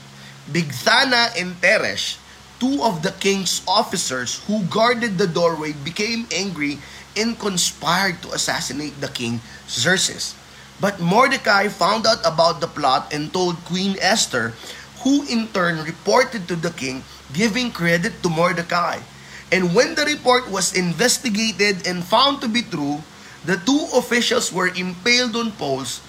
Bigthana 0.54 1.34
and 1.34 1.58
Teresh, 1.58 2.22
two 2.62 2.78
of 2.86 3.02
the 3.02 3.10
king's 3.18 3.66
officers 3.66 4.46
who 4.46 4.62
guarded 4.70 5.18
the 5.18 5.26
doorway, 5.26 5.74
became 5.74 6.30
angry 6.30 6.78
and 7.18 7.34
conspired 7.42 8.22
to 8.22 8.38
assassinate 8.38 9.02
the 9.02 9.10
king 9.10 9.42
Xerxes. 9.66 10.38
But 10.78 11.02
Mordecai 11.02 11.74
found 11.74 12.06
out 12.06 12.22
about 12.22 12.62
the 12.62 12.70
plot 12.70 13.10
and 13.10 13.34
told 13.34 13.58
Queen 13.66 13.98
Esther, 13.98 14.54
who 15.02 15.26
in 15.26 15.50
turn 15.50 15.82
reported 15.82 16.46
to 16.50 16.56
the 16.56 16.70
king, 16.70 17.02
giving 17.34 17.74
credit 17.74 18.22
to 18.22 18.30
Mordecai. 18.30 19.02
And 19.50 19.74
when 19.74 19.98
the 19.98 20.06
report 20.06 20.54
was 20.54 20.78
investigated 20.78 21.88
and 21.90 22.06
found 22.06 22.42
to 22.42 22.48
be 22.48 22.62
true, 22.62 23.02
the 23.42 23.58
two 23.58 23.90
officials 23.98 24.54
were 24.54 24.70
impaled 24.70 25.34
on 25.34 25.50
poles 25.58 26.05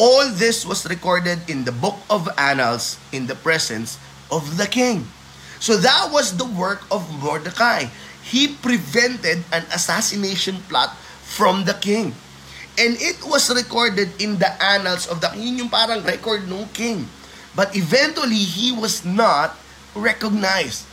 All 0.00 0.32
this 0.32 0.64
was 0.64 0.88
recorded 0.88 1.44
in 1.44 1.68
the 1.68 1.76
book 1.76 2.00
of 2.08 2.24
Annals 2.40 2.96
in 3.12 3.28
the 3.28 3.36
presence 3.36 4.00
of 4.32 4.56
the 4.56 4.64
king. 4.64 5.04
So 5.60 5.76
that 5.76 6.08
was 6.08 6.40
the 6.40 6.48
work 6.48 6.80
of 6.88 7.04
Mordecai. 7.20 7.92
He 8.24 8.48
prevented 8.48 9.44
an 9.52 9.68
assassination 9.68 10.64
plot 10.72 10.96
from 11.20 11.68
the 11.68 11.76
king. 11.76 12.16
And 12.80 12.96
it 12.96 13.20
was 13.28 13.52
recorded 13.52 14.08
in 14.16 14.40
the 14.40 14.48
annals 14.56 15.04
of 15.04 15.20
the 15.20 15.28
king, 15.36 15.60
yung 15.60 15.68
parang 15.68 16.00
record 16.00 16.48
ng 16.48 16.72
king. 16.72 17.04
But 17.52 17.76
eventually, 17.76 18.40
he 18.40 18.72
was 18.72 19.04
not 19.04 19.60
recognized. 19.92 20.88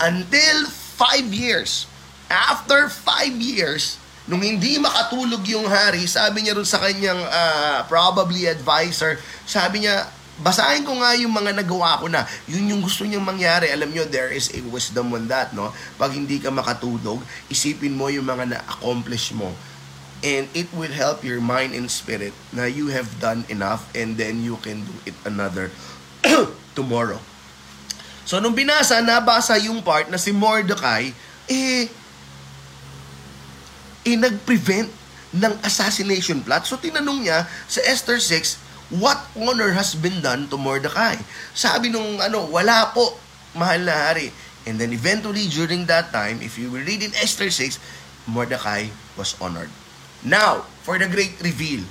Until 0.00 0.72
five 0.72 1.28
years. 1.36 1.84
After 2.32 2.88
five 2.88 3.36
years, 3.36 4.00
Nung 4.28 4.44
hindi 4.44 4.76
makatulog 4.76 5.40
yung 5.48 5.64
hari, 5.64 6.04
sabi 6.04 6.44
niya 6.44 6.52
rin 6.52 6.68
sa 6.68 6.76
kanyang 6.76 7.16
uh, 7.16 7.80
probably 7.88 8.44
advisor, 8.44 9.16
sabi 9.48 9.88
niya, 9.88 10.04
basahin 10.44 10.84
ko 10.84 10.94
nga 11.00 11.16
yung 11.16 11.32
mga 11.32 11.56
nagawa 11.56 11.96
ko 11.96 12.06
na. 12.12 12.28
Yun 12.44 12.76
yung 12.76 12.82
gusto 12.84 13.08
niyang 13.08 13.24
mangyari. 13.24 13.72
Alam 13.72 13.88
niyo, 13.88 14.04
there 14.04 14.28
is 14.28 14.52
a 14.52 14.60
wisdom 14.68 15.16
on 15.16 15.26
that, 15.32 15.56
no? 15.56 15.72
Pag 15.96 16.14
hindi 16.14 16.38
ka 16.38 16.52
makatulog, 16.52 17.24
isipin 17.48 17.96
mo 17.96 18.12
yung 18.12 18.28
mga 18.28 18.52
na-accomplish 18.52 19.32
mo. 19.32 19.50
And 20.20 20.50
it 20.52 20.68
will 20.76 20.92
help 20.92 21.22
your 21.22 21.40
mind 21.40 21.72
and 21.72 21.88
spirit 21.88 22.34
na 22.50 22.66
you 22.66 22.90
have 22.90 23.08
done 23.22 23.46
enough 23.46 23.86
and 23.94 24.18
then 24.18 24.42
you 24.42 24.58
can 24.60 24.82
do 24.82 24.94
it 25.06 25.14
another 25.24 25.70
tomorrow. 26.78 27.22
So, 28.28 28.42
nung 28.44 28.52
binasa, 28.52 29.00
nabasa 29.00 29.56
yung 29.56 29.80
part 29.80 30.12
na 30.12 30.20
si 30.20 30.36
Mordecai, 30.36 31.16
eh, 31.48 31.88
eh 34.08 34.16
nag-prevent 34.16 34.88
ng 35.36 35.54
assassination 35.60 36.40
plot. 36.40 36.64
So 36.64 36.80
tinanong 36.80 37.28
niya 37.28 37.44
sa 37.68 37.84
Esther 37.84 38.16
6, 38.16 38.96
what 38.96 39.20
honor 39.36 39.76
has 39.76 39.92
been 39.92 40.24
done 40.24 40.48
to 40.48 40.56
Mordecai? 40.56 41.20
Sabi 41.52 41.92
nung 41.92 42.16
ano, 42.24 42.48
wala 42.48 42.88
po, 42.96 43.20
mahal 43.52 43.84
na 43.84 44.08
hari. 44.08 44.32
And 44.64 44.80
then 44.80 44.92
eventually 44.96 45.48
during 45.48 45.84
that 45.88 46.12
time, 46.12 46.40
if 46.40 46.56
you 46.56 46.72
read 46.72 47.04
in 47.04 47.12
Esther 47.20 47.52
6, 47.52 47.76
Mordecai 48.28 48.88
was 49.16 49.36
honored. 49.40 49.72
Now, 50.24 50.64
for 50.84 50.96
the 50.96 51.08
great 51.08 51.36
reveal. 51.44 51.84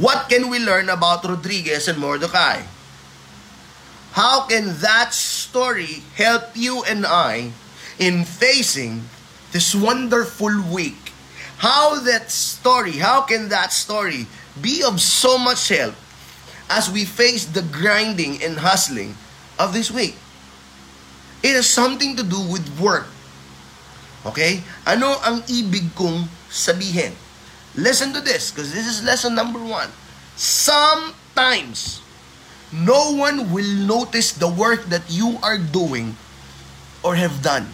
What 0.00 0.32
can 0.32 0.48
we 0.48 0.56
learn 0.56 0.88
about 0.88 1.24
Rodriguez 1.24 1.88
and 1.88 2.00
Mordecai? 2.00 2.64
How 4.12 4.48
can 4.48 4.76
that 4.80 5.12
story 5.12 6.04
help 6.16 6.52
you 6.52 6.84
and 6.84 7.04
I 7.04 7.52
in 7.96 8.24
facing 8.24 9.08
this 9.52 9.74
wonderful 9.74 10.52
week. 10.72 11.12
How 11.58 12.00
that 12.00 12.30
story, 12.32 12.98
how 12.98 13.22
can 13.22 13.48
that 13.50 13.72
story 13.72 14.26
be 14.60 14.82
of 14.82 15.00
so 15.00 15.38
much 15.38 15.68
help 15.68 15.94
as 16.72 16.90
we 16.90 17.04
face 17.04 17.44
the 17.44 17.62
grinding 17.62 18.42
and 18.42 18.56
hustling 18.56 19.14
of 19.60 19.72
this 19.76 19.92
week. 19.92 20.16
It 21.44 21.52
has 21.52 21.68
something 21.68 22.16
to 22.16 22.24
do 22.24 22.40
with 22.40 22.64
work. 22.80 23.06
Okay? 24.24 24.64
Ano 24.88 25.20
ang 25.20 25.44
ibig 25.52 25.92
kong 25.92 26.32
sabihin? 26.48 27.12
Listen 27.76 28.12
to 28.16 28.20
this, 28.20 28.52
because 28.52 28.72
this 28.72 28.88
is 28.88 29.04
lesson 29.04 29.36
number 29.36 29.60
one. 29.60 29.88
Sometimes, 30.36 32.00
no 32.72 33.16
one 33.16 33.52
will 33.52 33.72
notice 33.84 34.32
the 34.32 34.48
work 34.48 34.88
that 34.88 35.04
you 35.08 35.36
are 35.44 35.60
doing 35.60 36.16
or 37.04 37.16
have 37.16 37.44
done. 37.44 37.68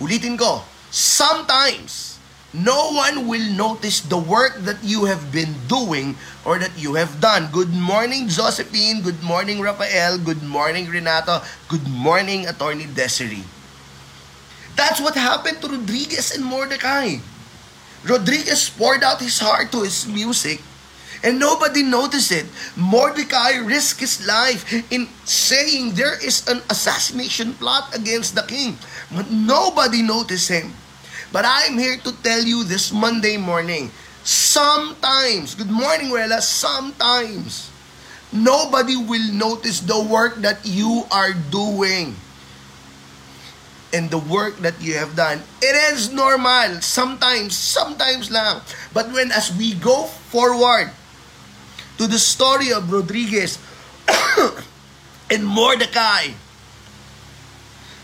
Ulitin 0.00 0.36
ko, 0.36 0.62
sometimes, 0.92 2.18
no 2.52 2.92
one 2.92 3.28
will 3.28 3.44
notice 3.52 4.00
the 4.00 4.16
work 4.16 4.56
that 4.64 4.80
you 4.84 5.04
have 5.04 5.32
been 5.32 5.52
doing 5.68 6.16
or 6.44 6.58
that 6.58 6.72
you 6.76 6.94
have 6.96 7.20
done. 7.20 7.48
Good 7.52 7.72
morning, 7.72 8.28
Josephine. 8.28 9.02
Good 9.02 9.20
morning, 9.22 9.60
Rafael. 9.60 10.16
Good 10.16 10.42
morning, 10.42 10.88
Renato. 10.88 11.44
Good 11.68 11.88
morning, 11.88 12.46
Attorney 12.48 12.88
Desiree. 12.88 13.44
That's 14.76 15.00
what 15.00 15.16
happened 15.16 15.60
to 15.64 15.68
Rodriguez 15.68 16.36
and 16.36 16.44
Mordecai. 16.44 17.20
Rodriguez 18.04 18.68
poured 18.68 19.02
out 19.02 19.20
his 19.20 19.40
heart 19.40 19.72
to 19.72 19.82
his 19.82 20.06
music 20.06 20.60
and 21.26 21.42
nobody 21.42 21.82
noticed 21.82 22.30
it. 22.30 22.46
Mordecai 22.78 23.58
risked 23.58 23.98
his 23.98 24.22
life 24.22 24.62
in 24.94 25.10
saying 25.26 25.98
there 25.98 26.14
is 26.22 26.46
an 26.46 26.62
assassination 26.70 27.58
plot 27.58 27.90
against 27.98 28.38
the 28.38 28.46
king. 28.46 28.78
But 29.10 29.26
nobody 29.34 30.06
noticed 30.06 30.46
him. 30.46 30.70
But 31.34 31.42
I'm 31.42 31.82
here 31.82 31.98
to 32.06 32.14
tell 32.22 32.46
you 32.46 32.62
this 32.62 32.94
Monday 32.94 33.36
morning, 33.36 33.90
sometimes, 34.22 35.58
good 35.58 35.70
morning, 35.70 36.14
Rella, 36.14 36.38
sometimes, 36.38 37.74
nobody 38.30 38.94
will 38.94 39.34
notice 39.34 39.82
the 39.82 39.98
work 39.98 40.38
that 40.46 40.62
you 40.62 41.10
are 41.10 41.34
doing 41.50 42.14
and 43.90 44.14
the 44.14 44.22
work 44.22 44.62
that 44.62 44.78
you 44.78 44.94
have 44.94 45.18
done. 45.18 45.42
It 45.58 45.74
is 45.90 46.14
normal. 46.14 46.78
Sometimes, 46.86 47.58
sometimes 47.58 48.30
lang. 48.30 48.62
But 48.94 49.10
when 49.10 49.34
as 49.34 49.50
we 49.50 49.74
go 49.74 50.06
forward 50.06 50.94
to 51.98 52.06
the 52.06 52.18
story 52.18 52.72
of 52.72 52.92
Rodriguez 52.92 53.58
and 55.30 55.46
Mordecai, 55.46 56.32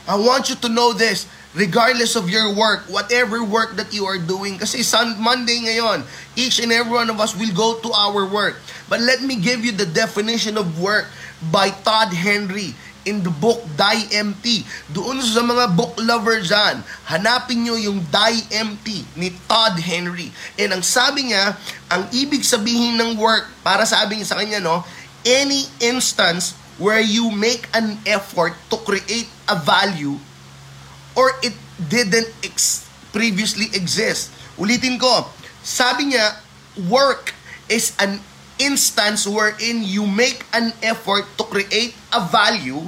I 0.08 0.16
want 0.16 0.48
you 0.50 0.56
to 0.56 0.68
know 0.68 0.92
this 0.92 1.28
regardless 1.54 2.16
of 2.16 2.28
your 2.28 2.54
work, 2.54 2.88
whatever 2.88 3.44
work 3.44 3.76
that 3.76 3.92
you 3.92 4.04
are 4.04 4.18
doing. 4.18 4.58
Kasi 4.58 4.82
Sun 4.82 5.20
Monday 5.20 5.60
ngayon, 5.68 6.04
each 6.36 6.58
and 6.58 6.72
every 6.72 6.92
one 6.92 7.10
of 7.12 7.20
us 7.20 7.36
will 7.36 7.52
go 7.52 7.78
to 7.80 7.92
our 7.92 8.24
work. 8.26 8.56
But 8.88 9.00
let 9.00 9.22
me 9.22 9.36
give 9.36 9.64
you 9.64 9.72
the 9.72 9.86
definition 9.86 10.56
of 10.56 10.80
work 10.80 11.06
by 11.52 11.70
Todd 11.70 12.12
Henry 12.12 12.74
in 13.04 13.22
the 13.22 13.32
book 13.32 13.62
Die 13.74 14.02
Empty. 14.14 14.66
Doon 14.90 15.22
sa 15.22 15.42
mga 15.42 15.74
book 15.74 15.98
lover 16.02 16.42
dyan, 16.42 16.82
hanapin 17.06 17.66
nyo 17.66 17.76
yung 17.78 18.02
Die 18.06 18.40
Empty 18.54 19.06
ni 19.18 19.34
Todd 19.46 19.78
Henry. 19.78 20.30
And 20.58 20.74
ang 20.74 20.84
sabi 20.84 21.30
niya, 21.30 21.54
ang 21.90 22.08
ibig 22.14 22.46
sabihin 22.46 22.98
ng 22.98 23.18
work, 23.18 23.50
para 23.62 23.82
sabi 23.84 24.18
niya 24.18 24.28
sa 24.32 24.38
kanya, 24.38 24.62
no, 24.62 24.86
any 25.22 25.66
instance 25.78 26.54
where 26.80 27.02
you 27.02 27.30
make 27.30 27.68
an 27.76 28.00
effort 28.08 28.56
to 28.72 28.76
create 28.82 29.30
a 29.46 29.56
value 29.58 30.18
or 31.14 31.30
it 31.44 31.54
didn't 31.78 32.30
ex- 32.42 32.88
previously 33.12 33.68
exist. 33.76 34.32
Ulitin 34.56 34.96
ko, 34.96 35.28
sabi 35.60 36.14
niya, 36.14 36.40
work 36.88 37.36
is 37.68 37.92
an 38.00 38.18
instance 38.58 39.26
wherein 39.26 39.82
you 39.82 40.06
make 40.06 40.44
an 40.52 40.72
effort 40.82 41.24
to 41.38 41.44
create 41.44 41.94
a 42.12 42.20
value 42.28 42.80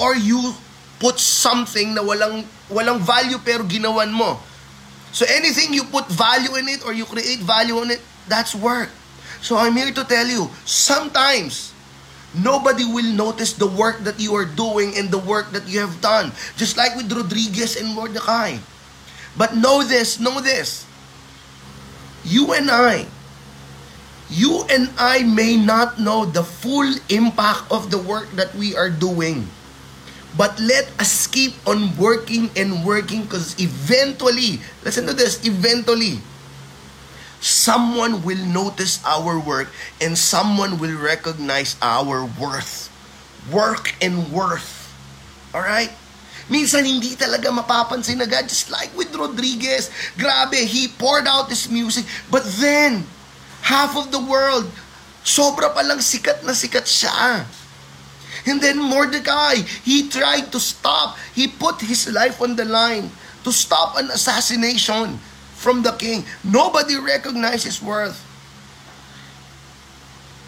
or 0.00 0.16
you 0.16 0.54
put 1.00 1.18
something 1.18 1.96
na 1.96 2.04
walang 2.04 2.44
walang 2.68 3.00
value 3.00 3.40
pero 3.40 3.64
ginawan 3.64 4.12
mo. 4.12 4.40
So 5.10 5.26
anything 5.26 5.74
you 5.74 5.84
put 5.84 6.06
value 6.06 6.54
in 6.54 6.70
it 6.70 6.86
or 6.86 6.94
you 6.94 7.04
create 7.04 7.42
value 7.42 7.82
on 7.82 7.90
it, 7.90 8.00
that's 8.30 8.54
work. 8.54 8.88
So 9.42 9.56
I'm 9.56 9.74
here 9.74 9.90
to 9.90 10.04
tell 10.04 10.28
you, 10.28 10.46
sometimes 10.62 11.74
nobody 12.36 12.86
will 12.86 13.10
notice 13.10 13.58
the 13.58 13.66
work 13.66 14.06
that 14.06 14.20
you 14.20 14.36
are 14.38 14.46
doing 14.46 14.94
and 14.94 15.10
the 15.10 15.18
work 15.18 15.50
that 15.50 15.66
you 15.66 15.80
have 15.82 15.98
done. 15.98 16.30
Just 16.54 16.76
like 16.76 16.94
with 16.94 17.10
Rodriguez 17.10 17.74
and 17.74 17.90
Mordecai. 17.90 18.62
But 19.34 19.56
know 19.56 19.82
this, 19.82 20.20
know 20.20 20.38
this. 20.38 20.86
You 22.22 22.52
and 22.52 22.70
I, 22.70 23.08
you 24.30 24.64
and 24.70 24.88
I 24.96 25.26
may 25.26 25.58
not 25.58 25.98
know 25.98 26.24
the 26.24 26.46
full 26.46 26.86
impact 27.10 27.70
of 27.70 27.90
the 27.90 27.98
work 27.98 28.30
that 28.38 28.54
we 28.54 28.76
are 28.78 28.88
doing. 28.88 29.50
But 30.38 30.58
let 30.62 30.86
us 31.02 31.26
keep 31.26 31.58
on 31.66 31.98
working 31.98 32.50
and 32.54 32.86
working 32.86 33.26
because 33.26 33.58
eventually, 33.58 34.62
listen 34.86 35.06
to 35.10 35.12
this, 35.12 35.42
eventually, 35.42 36.22
someone 37.42 38.22
will 38.22 38.38
notice 38.46 39.02
our 39.02 39.42
work 39.42 39.74
and 39.98 40.16
someone 40.16 40.78
will 40.78 40.94
recognize 40.94 41.74
our 41.82 42.24
worth. 42.38 42.86
Work 43.50 43.98
and 43.98 44.30
worth. 44.30 44.94
Alright? 45.50 45.90
Minsan 46.50 46.82
hindi 46.82 47.14
talaga 47.14 47.50
mapapansin 47.50 48.18
agad, 48.22 48.46
just 48.50 48.70
like 48.74 48.90
with 48.98 49.10
Rodriguez. 49.14 49.90
Grabe, 50.18 50.62
he 50.62 50.90
poured 50.90 51.26
out 51.26 51.46
his 51.46 51.70
music. 51.70 52.06
But 52.26 52.42
then, 52.58 53.06
half 53.62 53.96
of 53.96 54.10
the 54.10 54.20
world, 54.20 54.68
sobra 55.24 55.72
palang 55.74 56.00
sikat 56.00 56.42
na 56.42 56.52
sikat 56.52 56.84
siya. 56.84 57.44
And 58.46 58.60
then 58.60 58.80
Mordecai, 58.80 59.60
he 59.84 60.08
tried 60.08 60.48
to 60.52 60.60
stop. 60.60 61.18
He 61.34 61.48
put 61.48 61.80
his 61.82 62.08
life 62.08 62.40
on 62.40 62.56
the 62.56 62.64
line 62.64 63.10
to 63.44 63.52
stop 63.52 63.96
an 64.00 64.08
assassination 64.10 65.20
from 65.60 65.82
the 65.82 65.92
king. 65.92 66.24
Nobody 66.40 66.96
recognized 66.96 67.68
his 67.68 67.82
worth. 67.82 68.16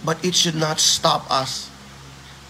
But 0.05 0.25
it 0.25 0.35
should 0.35 0.57
not 0.57 0.81
stop 0.81 1.29
us 1.31 1.71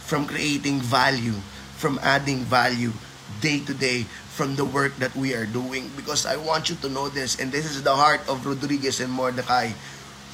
from 0.07 0.27
creating 0.27 0.81
value, 0.81 1.37
from 1.77 1.98
adding 2.03 2.46
value 2.46 2.92
day 3.40 3.61
to 3.66 3.75
day 3.75 4.07
from 4.33 4.57
the 4.57 4.64
work 4.64 4.96
that 4.96 5.12
we 5.14 5.35
are 5.35 5.44
doing. 5.44 5.90
Because 5.96 6.25
I 6.25 6.37
want 6.37 6.70
you 6.70 6.77
to 6.81 6.88
know 6.88 7.09
this, 7.09 7.37
and 7.37 7.53
this 7.53 7.66
is 7.68 7.83
the 7.83 7.94
heart 7.94 8.22
of 8.29 8.46
Rodriguez 8.46 9.01
and 9.01 9.12
Mordecai. 9.12 9.75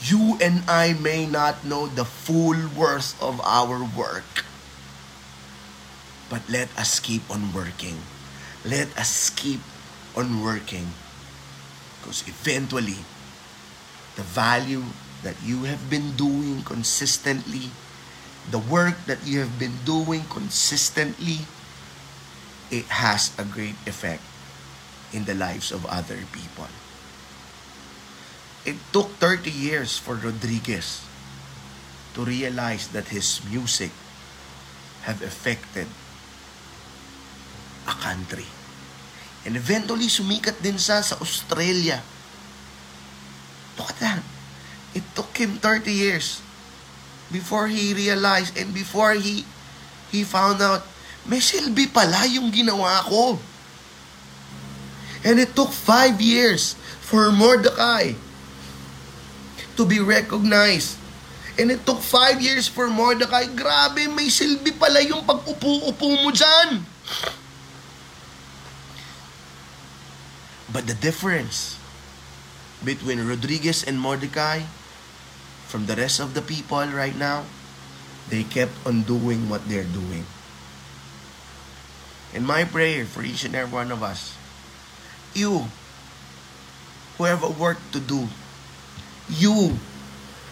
You 0.03 0.39
and 0.41 0.63
I 0.71 0.95
may 0.95 1.27
not 1.27 1.65
know 1.67 1.87
the 1.91 2.05
full 2.05 2.57
worth 2.79 3.19
of 3.19 3.41
our 3.43 3.83
work. 3.83 4.47
But 6.31 6.47
let 6.47 6.71
us 6.79 7.01
keep 7.01 7.27
on 7.31 7.53
working. 7.53 7.99
Let 8.63 8.93
us 8.95 9.31
keep 9.31 9.61
on 10.15 10.45
working. 10.45 10.95
Because 11.99 12.23
eventually, 12.29 13.03
the 14.15 14.23
value 14.23 14.85
that 15.23 15.35
you 15.43 15.65
have 15.65 15.91
been 15.91 16.15
doing 16.15 16.63
consistently, 16.63 17.75
the 18.51 18.59
work 18.59 18.95
that 19.07 19.27
you 19.27 19.41
have 19.41 19.59
been 19.59 19.83
doing 19.85 20.23
consistently, 20.31 21.43
it 22.71 22.87
has 22.87 23.35
a 23.39 23.45
great 23.45 23.77
effect 23.87 24.23
in 25.13 25.25
the 25.25 25.35
lives 25.35 25.73
of 25.73 25.87
other 25.87 26.23
people. 26.31 26.69
It 28.69 28.77
took 28.93 29.09
30 29.17 29.49
years 29.49 29.97
for 29.97 30.21
Rodriguez 30.21 31.01
to 32.13 32.21
realize 32.21 32.93
that 32.93 33.09
his 33.09 33.41
music 33.49 33.89
have 35.09 35.25
affected 35.25 35.89
a 37.89 37.97
country. 37.97 38.45
And 39.49 39.57
eventually, 39.57 40.13
sumikat 40.13 40.61
din 40.61 40.77
sa 40.77 41.01
sa 41.01 41.17
Australia. 41.17 42.05
Look 43.81 43.89
at 43.89 44.05
that. 44.05 44.21
It 44.93 45.09
took 45.17 45.33
him 45.33 45.57
30 45.57 45.89
years 45.89 46.45
before 47.33 47.73
he 47.73 47.97
realized 47.97 48.53
and 48.61 48.77
before 48.77 49.17
he 49.17 49.49
he 50.13 50.29
found 50.29 50.61
out, 50.61 50.85
may 51.25 51.41
silbi 51.41 51.89
pala 51.89 52.29
yung 52.29 52.53
ginawa 52.53 53.01
ko. 53.09 53.41
And 55.25 55.41
it 55.41 55.57
took 55.57 55.73
five 55.73 56.21
years 56.21 56.77
for 57.01 57.33
Mordecai 57.33 58.28
to 59.79 59.87
be 59.87 60.03
recognized. 60.03 60.99
And 61.59 61.71
it 61.71 61.87
took 61.87 62.03
five 62.03 62.43
years 62.43 62.67
for 62.67 62.91
Mordecai. 62.91 63.47
Grabe, 63.51 64.11
may 64.11 64.31
silbi 64.31 64.75
pala 64.75 65.03
yung 65.03 65.23
pag-upo-upo 65.23 66.07
mo 66.23 66.31
dyan. 66.31 66.83
But 70.69 70.87
the 70.87 70.95
difference 70.95 71.79
between 72.85 73.23
Rodriguez 73.23 73.83
and 73.83 73.99
Mordecai 73.99 74.67
from 75.67 75.87
the 75.87 75.99
rest 75.99 76.21
of 76.23 76.35
the 76.35 76.43
people 76.43 76.79
right 76.95 77.17
now, 77.17 77.43
they 78.31 78.47
kept 78.47 78.75
on 78.87 79.03
doing 79.03 79.51
what 79.51 79.67
they're 79.67 79.89
doing. 79.89 80.29
And 82.37 82.47
my 82.47 82.63
prayer 82.69 83.09
for 83.09 83.25
each 83.25 83.43
and 83.43 83.57
every 83.57 83.73
one 83.73 83.91
of 83.91 84.05
us, 84.05 84.37
you 85.33 85.67
who 87.17 87.25
have 87.25 87.43
a 87.43 87.51
work 87.51 87.81
to 87.97 87.99
do, 87.99 88.29
you 89.31 89.77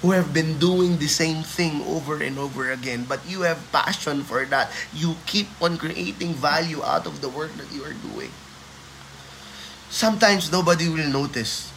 who 0.04 0.12
have 0.12 0.32
been 0.32 0.58
doing 0.60 1.00
the 1.00 1.08
same 1.08 1.42
thing 1.42 1.80
over 1.88 2.20
and 2.20 2.38
over 2.38 2.70
again, 2.70 3.04
but 3.08 3.20
you 3.26 3.42
have 3.42 3.58
passion 3.72 4.22
for 4.22 4.44
that. 4.46 4.70
You 4.92 5.16
keep 5.24 5.48
on 5.60 5.80
creating 5.80 6.36
value 6.36 6.84
out 6.84 7.06
of 7.08 7.20
the 7.24 7.28
work 7.28 7.50
that 7.56 7.72
you 7.72 7.82
are 7.82 7.96
doing. 8.12 8.30
Sometimes 9.88 10.52
nobody 10.52 10.88
will 10.88 11.08
notice 11.08 11.72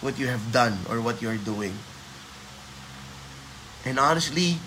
what 0.00 0.18
you 0.18 0.28
have 0.30 0.52
done 0.52 0.78
or 0.86 1.02
what 1.02 1.20
you 1.20 1.28
are 1.28 1.40
doing. 1.40 1.74
And 3.82 3.98
honestly, 3.98 4.58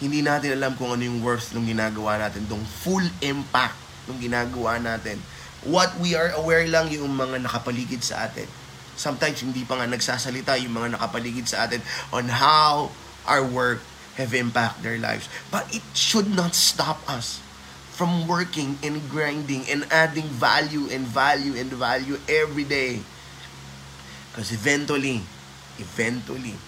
hindi 0.00 0.20
natin 0.24 0.56
alam 0.56 0.76
kung 0.76 0.96
ano 0.96 1.04
yung 1.04 1.20
worth 1.20 1.52
ng 1.52 1.64
ginagawa 1.64 2.20
natin, 2.20 2.44
tong 2.48 2.64
full 2.64 3.04
impact 3.20 3.76
ng 4.08 4.16
ginagawa 4.20 4.80
natin. 4.80 5.20
What 5.64 5.92
we 6.00 6.16
are 6.16 6.32
aware 6.36 6.64
lang 6.68 6.88
yung 6.88 7.12
mga 7.12 7.44
nakapaligid 7.44 8.00
sa 8.00 8.28
atin. 8.28 8.48
Sometimes 9.00 9.40
hindi 9.40 9.64
pa 9.64 9.80
nga 9.80 9.88
nagsasalita 9.88 10.60
yung 10.60 10.76
mga 10.76 11.00
nakapaligid 11.00 11.48
sa 11.48 11.64
atin 11.64 11.80
on 12.12 12.28
how 12.28 12.92
our 13.24 13.40
work 13.40 13.80
have 14.20 14.36
impact 14.36 14.84
their 14.84 15.00
lives. 15.00 15.32
But 15.48 15.64
it 15.72 15.80
should 15.96 16.28
not 16.28 16.52
stop 16.52 17.00
us 17.08 17.40
from 17.96 18.28
working 18.28 18.76
and 18.84 19.00
grinding 19.08 19.64
and 19.72 19.88
adding 19.88 20.28
value 20.28 20.92
and 20.92 21.08
value 21.08 21.56
and 21.56 21.72
value 21.72 22.20
every 22.28 22.68
day. 22.68 23.00
Because 24.28 24.52
eventually, 24.52 25.24
eventually, 25.80 26.60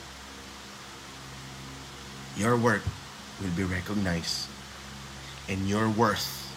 your 2.41 2.57
work 2.57 2.81
will 3.45 3.53
be 3.53 3.69
recognized 3.69 4.49
and 5.53 5.69
your 5.69 5.85
worth 5.93 6.49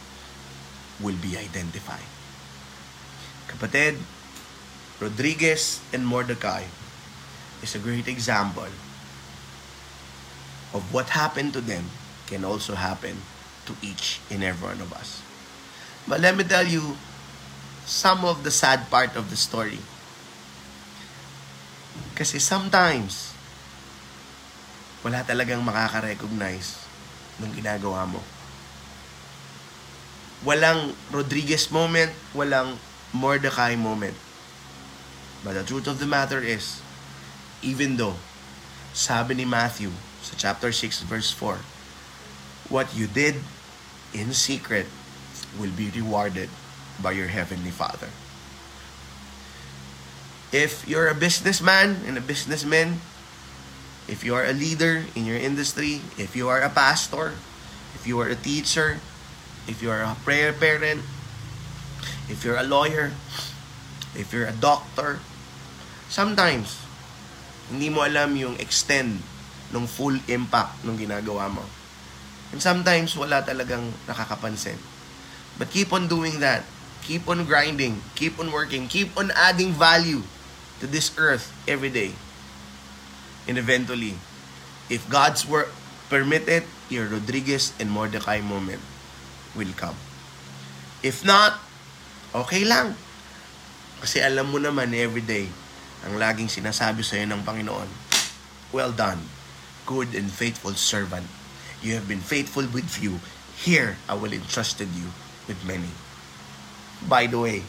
will 1.03 1.19
be 1.19 1.35
identified. 1.35 2.07
Kapatid, 3.51 3.99
Rodriguez 4.99 5.83
and 5.91 6.07
Mordecai 6.07 6.63
is 7.59 7.75
a 7.75 7.81
great 7.83 8.07
example 8.07 8.71
of 10.71 10.83
what 10.91 11.11
happened 11.11 11.51
to 11.55 11.61
them 11.61 11.91
can 12.27 12.43
also 12.43 12.75
happen 12.75 13.19
to 13.65 13.75
each 13.83 14.19
and 14.31 14.43
every 14.43 14.71
one 14.71 14.79
of 14.79 14.91
us. 14.93 15.21
But 16.07 16.21
let 16.21 16.37
me 16.37 16.43
tell 16.43 16.65
you 16.65 16.95
some 17.85 18.25
of 18.25 18.43
the 18.43 18.51
sad 18.51 18.89
part 18.89 19.15
of 19.15 19.29
the 19.29 19.37
story. 19.37 19.79
Kasi 22.15 22.39
sometimes, 22.39 23.35
wala 25.05 25.21
talagang 25.27 25.61
makaka-recognize 25.61 26.81
ng 27.43 27.51
ginagawa 27.53 28.07
mo. 28.09 28.21
Walang 30.45 30.93
Rodriguez 31.11 31.67
moment, 31.69 32.11
walang 32.31 32.77
Mordecai 33.11 33.75
moment. 33.77 34.24
But 35.45 35.53
the 35.53 35.63
truth 35.63 35.85
of 35.85 36.01
the 36.01 36.09
matter 36.09 36.41
is, 36.41 36.81
even 37.61 38.01
though, 38.01 38.17
sabi 38.97 39.37
ni 39.37 39.45
Matthew 39.45 39.93
sa 40.25 40.33
chapter 40.33 40.73
6 40.73 41.05
verse 41.05 41.29
4, 41.29 41.61
what 42.73 42.89
you 42.97 43.05
did 43.05 43.37
in 44.09 44.33
secret 44.33 44.89
will 45.61 45.69
be 45.69 45.93
rewarded 45.93 46.49
by 46.97 47.13
your 47.13 47.29
heavenly 47.29 47.69
Father. 47.69 48.09
If 50.49 50.81
you're 50.89 51.13
a 51.13 51.13
businessman 51.13 52.01
and 52.09 52.17
a 52.17 52.25
businessman, 52.25 53.05
if 54.09 54.25
you 54.25 54.33
are 54.33 54.49
a 54.49 54.53
leader 54.53 55.05
in 55.13 55.29
your 55.29 55.37
industry, 55.37 56.01
if 56.17 56.33
you 56.33 56.49
are 56.49 56.65
a 56.65 56.73
pastor, 56.73 57.37
if 57.93 58.09
you 58.09 58.17
are 58.17 58.33
a 58.33 58.39
teacher, 58.39 58.97
if 59.69 59.85
you 59.85 59.93
are 59.93 60.01
a 60.01 60.17
prayer 60.25 60.53
parent, 60.53 61.05
if 62.33 62.41
you're 62.41 62.57
a 62.57 62.65
lawyer, 62.65 63.13
if 64.17 64.33
you're 64.33 64.49
a 64.49 64.57
doctor, 64.57 65.21
sometimes, 66.15 66.79
hindi 67.67 67.91
mo 67.91 67.99
alam 68.07 68.31
yung 68.39 68.55
extend 68.55 69.19
ng 69.75 69.83
full 69.83 70.15
impact 70.31 70.79
ng 70.87 70.95
ginagawa 70.95 71.51
mo. 71.51 71.67
And 72.55 72.63
sometimes, 72.63 73.11
wala 73.19 73.43
talagang 73.43 73.91
nakakapansin. 74.07 74.79
But 75.59 75.75
keep 75.75 75.91
on 75.91 76.07
doing 76.07 76.39
that. 76.39 76.63
Keep 77.03 77.27
on 77.27 77.43
grinding. 77.43 77.99
Keep 78.15 78.39
on 78.39 78.55
working. 78.55 78.87
Keep 78.87 79.19
on 79.19 79.35
adding 79.35 79.75
value 79.75 80.23
to 80.79 80.87
this 80.87 81.11
earth 81.19 81.51
every 81.67 81.91
day. 81.91 82.15
And 83.51 83.59
eventually, 83.59 84.15
if 84.87 85.03
God's 85.11 85.43
work 85.43 85.67
permit 86.07 86.47
it, 86.47 86.63
your 86.87 87.11
Rodriguez 87.11 87.75
and 87.75 87.91
Mordecai 87.91 88.39
moment 88.39 88.81
will 89.51 89.75
come. 89.75 89.97
If 91.03 91.27
not, 91.27 91.59
okay 92.31 92.63
lang. 92.63 92.95
Kasi 93.99 94.21
alam 94.21 94.53
mo 94.53 94.61
naman 94.61 94.93
every 94.93 95.21
day, 95.21 95.49
ang 96.03 96.19
laging 96.19 96.51
sinasabi 96.51 97.05
sa 97.05 97.15
iyo 97.15 97.31
ng 97.31 97.47
Panginoon, 97.47 97.87
Well 98.75 98.91
done, 98.91 99.31
good 99.87 100.11
and 100.11 100.27
faithful 100.27 100.75
servant. 100.75 101.29
You 101.79 101.95
have 101.95 102.09
been 102.09 102.23
faithful 102.23 102.67
with 102.67 102.89
few. 102.89 103.23
Here, 103.55 103.95
I 104.09 104.19
will 104.19 104.35
entrusted 104.35 104.91
you 104.91 105.15
with 105.47 105.63
many. 105.63 105.93
By 107.05 107.29
the 107.31 107.39
way, 107.39 107.63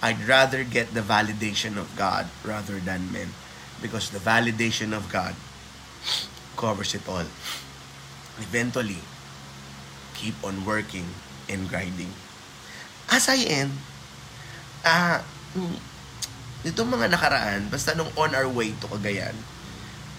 I'd 0.00 0.24
rather 0.24 0.64
get 0.64 0.96
the 0.96 1.04
validation 1.04 1.76
of 1.76 1.92
God 1.94 2.32
rather 2.42 2.80
than 2.80 3.12
men 3.12 3.36
because 3.84 4.08
the 4.08 4.18
validation 4.18 4.96
of 4.96 5.12
God 5.12 5.36
covers 6.56 6.96
it 6.96 7.04
all. 7.04 7.28
Eventually, 8.40 9.04
keep 10.16 10.36
on 10.40 10.64
working 10.64 11.04
and 11.48 11.68
grinding. 11.68 12.12
As 13.12 13.28
I 13.28 13.44
end, 13.44 13.72
uh, 14.84 15.20
itong 16.66 16.92
mga 16.92 17.08
nakaraan, 17.08 17.72
basta 17.72 17.96
nung 17.96 18.10
on 18.16 18.36
our 18.36 18.48
way 18.48 18.76
to 18.76 18.86
Cagayan, 18.92 19.32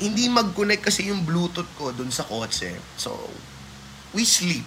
hindi 0.02 0.26
mag-connect 0.26 0.90
kasi 0.90 1.14
yung 1.14 1.22
Bluetooth 1.22 1.70
ko 1.78 1.94
dun 1.94 2.10
sa 2.10 2.26
kotse. 2.26 2.74
So, 2.98 3.14
we 4.18 4.26
sleep 4.26 4.66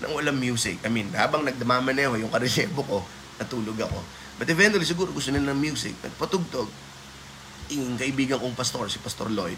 nang 0.00 0.16
walang 0.16 0.36
music. 0.36 0.80
I 0.84 0.92
mean, 0.92 1.08
habang 1.16 1.44
nagdamamaneho 1.44 2.20
yung 2.20 2.32
karelyebo 2.32 2.84
ko, 2.84 2.98
natulog 3.40 3.76
ako. 3.80 4.00
But 4.36 4.48
eventually, 4.52 4.84
siguro 4.84 5.12
gusto 5.12 5.32
nila 5.32 5.52
ng 5.52 5.60
music. 5.60 5.96
Nagpatugtog 6.00 6.68
yung 7.72 7.96
kaibigan 7.96 8.40
kong 8.40 8.56
pastor, 8.56 8.88
si 8.92 9.00
Pastor 9.00 9.28
Lloyd. 9.32 9.56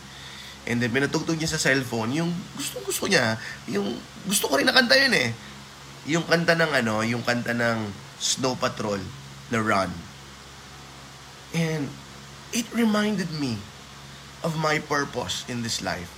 And 0.66 0.78
then, 0.78 0.94
pinatugtog 0.94 1.38
niya 1.38 1.50
sa 1.50 1.62
cellphone, 1.62 2.14
yung 2.14 2.30
gusto-gusto 2.54 3.10
niya, 3.10 3.34
yung 3.66 3.98
gusto 4.26 4.46
ko 4.46 4.58
rin 4.58 4.66
na 4.66 4.74
kanta 4.74 4.94
yun 4.94 5.14
eh. 5.14 5.34
Yung 6.06 6.26
kanta 6.26 6.54
ng 6.54 6.70
ano, 6.82 7.02
yung 7.02 7.22
kanta 7.26 7.54
ng 7.54 7.90
Snow 8.22 8.54
Patrol 8.54 9.02
na 9.50 9.58
Run. 9.58 10.11
And 11.52 11.88
it 12.52 12.68
reminded 12.72 13.32
me 13.36 13.60
of 14.44 14.58
my 14.58 14.78
purpose 14.80 15.44
in 15.48 15.62
this 15.62 15.80
life. 15.80 16.10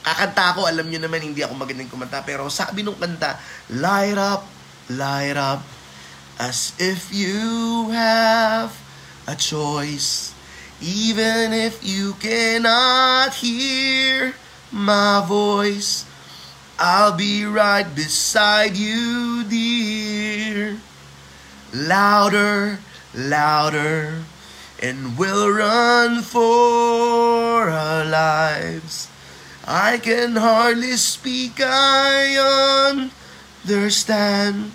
Kakanta 0.00 0.56
ko, 0.56 0.64
alam 0.64 0.88
niyo 0.88 1.04
naman, 1.04 1.20
hindi 1.20 1.44
ako 1.44 1.60
magandang 1.60 1.92
kumanta, 1.92 2.24
pero 2.24 2.48
sabi 2.48 2.80
nung 2.80 2.96
kanta, 2.96 3.36
light 3.68 4.16
up, 4.16 4.48
light 4.88 5.36
up, 5.36 5.60
as 6.40 6.72
if 6.80 7.12
you 7.12 7.92
have 7.92 8.72
a 9.28 9.36
choice. 9.36 10.32
Even 10.80 11.52
if 11.52 11.84
you 11.84 12.16
cannot 12.16 13.36
hear 13.36 14.32
my 14.72 15.20
voice, 15.28 16.08
I'll 16.80 17.12
be 17.12 17.44
right 17.44 17.84
beside 17.84 18.72
you, 18.72 19.44
dear. 19.44 20.80
Louder, 21.76 22.80
louder, 23.12 24.24
and 24.80 25.16
we'll 25.16 25.52
run 25.52 26.22
for 26.22 27.68
our 27.68 28.04
lives. 28.04 29.08
I 29.68 29.98
can 29.98 30.36
hardly 30.36 30.96
speak, 30.96 31.60
I 31.60 32.34
understand 33.68 34.72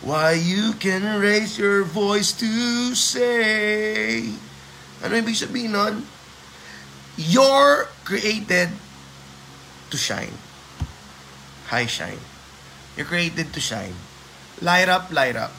why 0.00 0.32
you 0.32 0.72
can 0.78 1.20
raise 1.20 1.58
your 1.58 1.82
voice 1.82 2.32
to 2.38 2.94
say 2.94 4.30
ano 4.98 5.14
ibig 5.14 5.38
sabihin 5.38 5.74
nun? 5.74 6.02
You're 7.18 7.90
created 8.02 8.70
to 9.90 9.96
shine. 9.96 10.34
High 11.70 11.86
shine. 11.86 12.22
You're 12.96 13.06
created 13.06 13.54
to 13.54 13.60
shine. 13.60 13.94
Light 14.62 14.88
up, 14.90 15.10
light 15.14 15.38
up. 15.38 15.54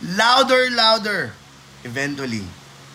Louder, 0.00 0.68
louder. 0.72 1.32
Eventually, 1.84 2.44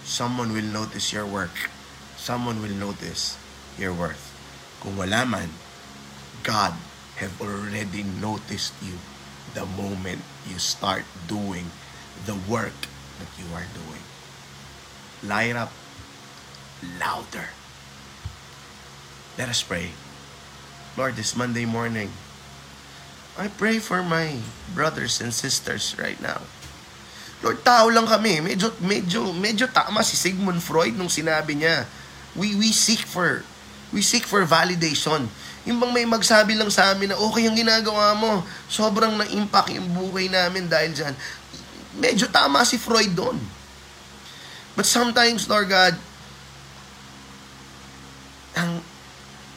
someone 0.04 0.54
will 0.54 0.70
notice 0.70 1.12
your 1.12 1.26
work. 1.26 1.70
Someone 2.18 2.62
will 2.62 2.76
notice 2.76 3.38
your 3.78 3.94
worth. 3.94 4.32
Kung 4.82 4.98
wala 4.98 5.26
man, 5.26 5.50
God 6.44 6.74
have 7.18 7.34
already 7.42 8.04
noticed 8.04 8.74
you 8.82 9.02
the 9.54 9.66
moment 9.66 10.22
you 10.46 10.60
start 10.60 11.04
doing 11.28 11.72
the 12.26 12.36
work 12.48 12.76
that 13.18 13.32
you 13.40 13.48
are 13.56 13.66
doing 13.74 14.04
light 15.26 15.56
up 15.56 15.72
louder. 17.00 17.50
Let 19.38 19.50
us 19.50 19.64
pray. 19.64 19.92
Lord, 20.96 21.16
this 21.16 21.36
Monday 21.36 21.66
morning, 21.66 22.12
I 23.38 23.50
pray 23.50 23.80
for 23.80 24.04
my 24.04 24.40
brothers 24.74 25.20
and 25.20 25.34
sisters 25.34 25.96
right 26.00 26.20
now. 26.22 26.42
Lord, 27.46 27.62
tao 27.62 27.94
lang 27.94 28.10
kami. 28.10 28.42
Medyo, 28.42 28.74
medyo, 28.82 29.30
medyo 29.30 29.70
tama 29.70 30.02
si 30.02 30.18
Sigmund 30.18 30.66
Freud 30.66 30.98
nung 30.98 31.14
sinabi 31.14 31.54
niya 31.54 31.86
we, 32.36 32.54
we 32.60 32.70
seek 32.76 33.08
for, 33.08 33.42
we 33.96 34.04
seek 34.04 34.28
for 34.28 34.44
validation. 34.44 35.32
Yung 35.66 35.82
bang 35.82 35.96
may 35.96 36.06
magsabi 36.06 36.54
lang 36.54 36.70
sa 36.70 36.94
amin 36.94 37.16
na 37.16 37.18
okay 37.18 37.48
yung 37.48 37.58
ginagawa 37.58 38.14
mo, 38.14 38.46
sobrang 38.70 39.16
na-impact 39.18 39.74
yung 39.74 39.90
buhay 39.96 40.30
namin 40.30 40.70
dahil 40.70 40.94
dyan. 40.94 41.16
Medyo 41.98 42.30
tama 42.30 42.62
si 42.68 42.78
Freud 42.78 43.16
doon. 43.16 43.40
But 44.76 44.86
sometimes, 44.86 45.48
Lord 45.48 45.72
God, 45.72 45.96
ang 48.60 48.84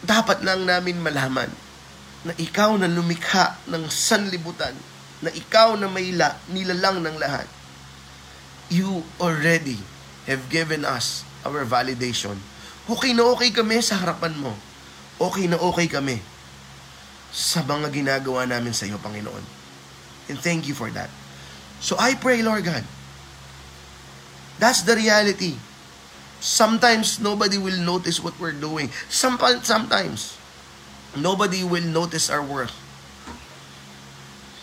dapat 0.07 0.47
lang 0.47 0.63
namin 0.65 1.03
malaman 1.03 1.51
na 2.23 2.33
ikaw 2.39 2.79
na 2.79 2.87
lumikha 2.87 3.59
ng 3.67 3.91
sanlibutan, 3.91 4.73
na 5.19 5.35
ikaw 5.35 5.75
na 5.75 5.91
may 5.91 6.15
la, 6.15 6.39
nilalang 6.55 7.03
ng 7.03 7.19
lahat, 7.19 7.51
you 8.69 9.05
already 9.21 9.81
have 10.29 10.49
given 10.53 10.85
us 10.85 11.25
our 11.45 11.65
validation. 11.65 12.37
Okay 12.89 13.13
na 13.13 13.29
okay 13.37 13.53
kami 13.53 13.81
sa 13.85 14.01
harapan 14.01 14.37
mo. 14.37 14.53
Okay 15.21 15.49
na 15.49 15.61
okay 15.61 15.89
kami 15.89 16.21
sa 17.29 17.61
mga 17.65 17.93
ginagawa 17.93 18.49
namin 18.49 18.73
sa 18.73 18.89
iyo, 18.89 18.97
Panginoon. 19.01 19.45
And 20.29 20.39
thank 20.41 20.69
you 20.69 20.77
for 20.77 20.89
that. 20.93 21.09
So 21.81 21.97
I 22.01 22.17
pray, 22.17 22.41
Lord 22.45 22.65
God, 22.65 22.85
that's 24.61 24.85
the 24.85 24.97
reality 24.97 25.57
Sometimes 26.39 27.19
nobody 27.19 27.59
will 27.59 27.79
notice 27.83 28.23
what 28.23 28.39
we're 28.39 28.55
doing. 28.55 28.91
Sometimes 29.11 30.39
nobody 31.19 31.67
will 31.67 31.83
notice 31.83 32.31
our 32.31 32.43
worth. 32.43 32.75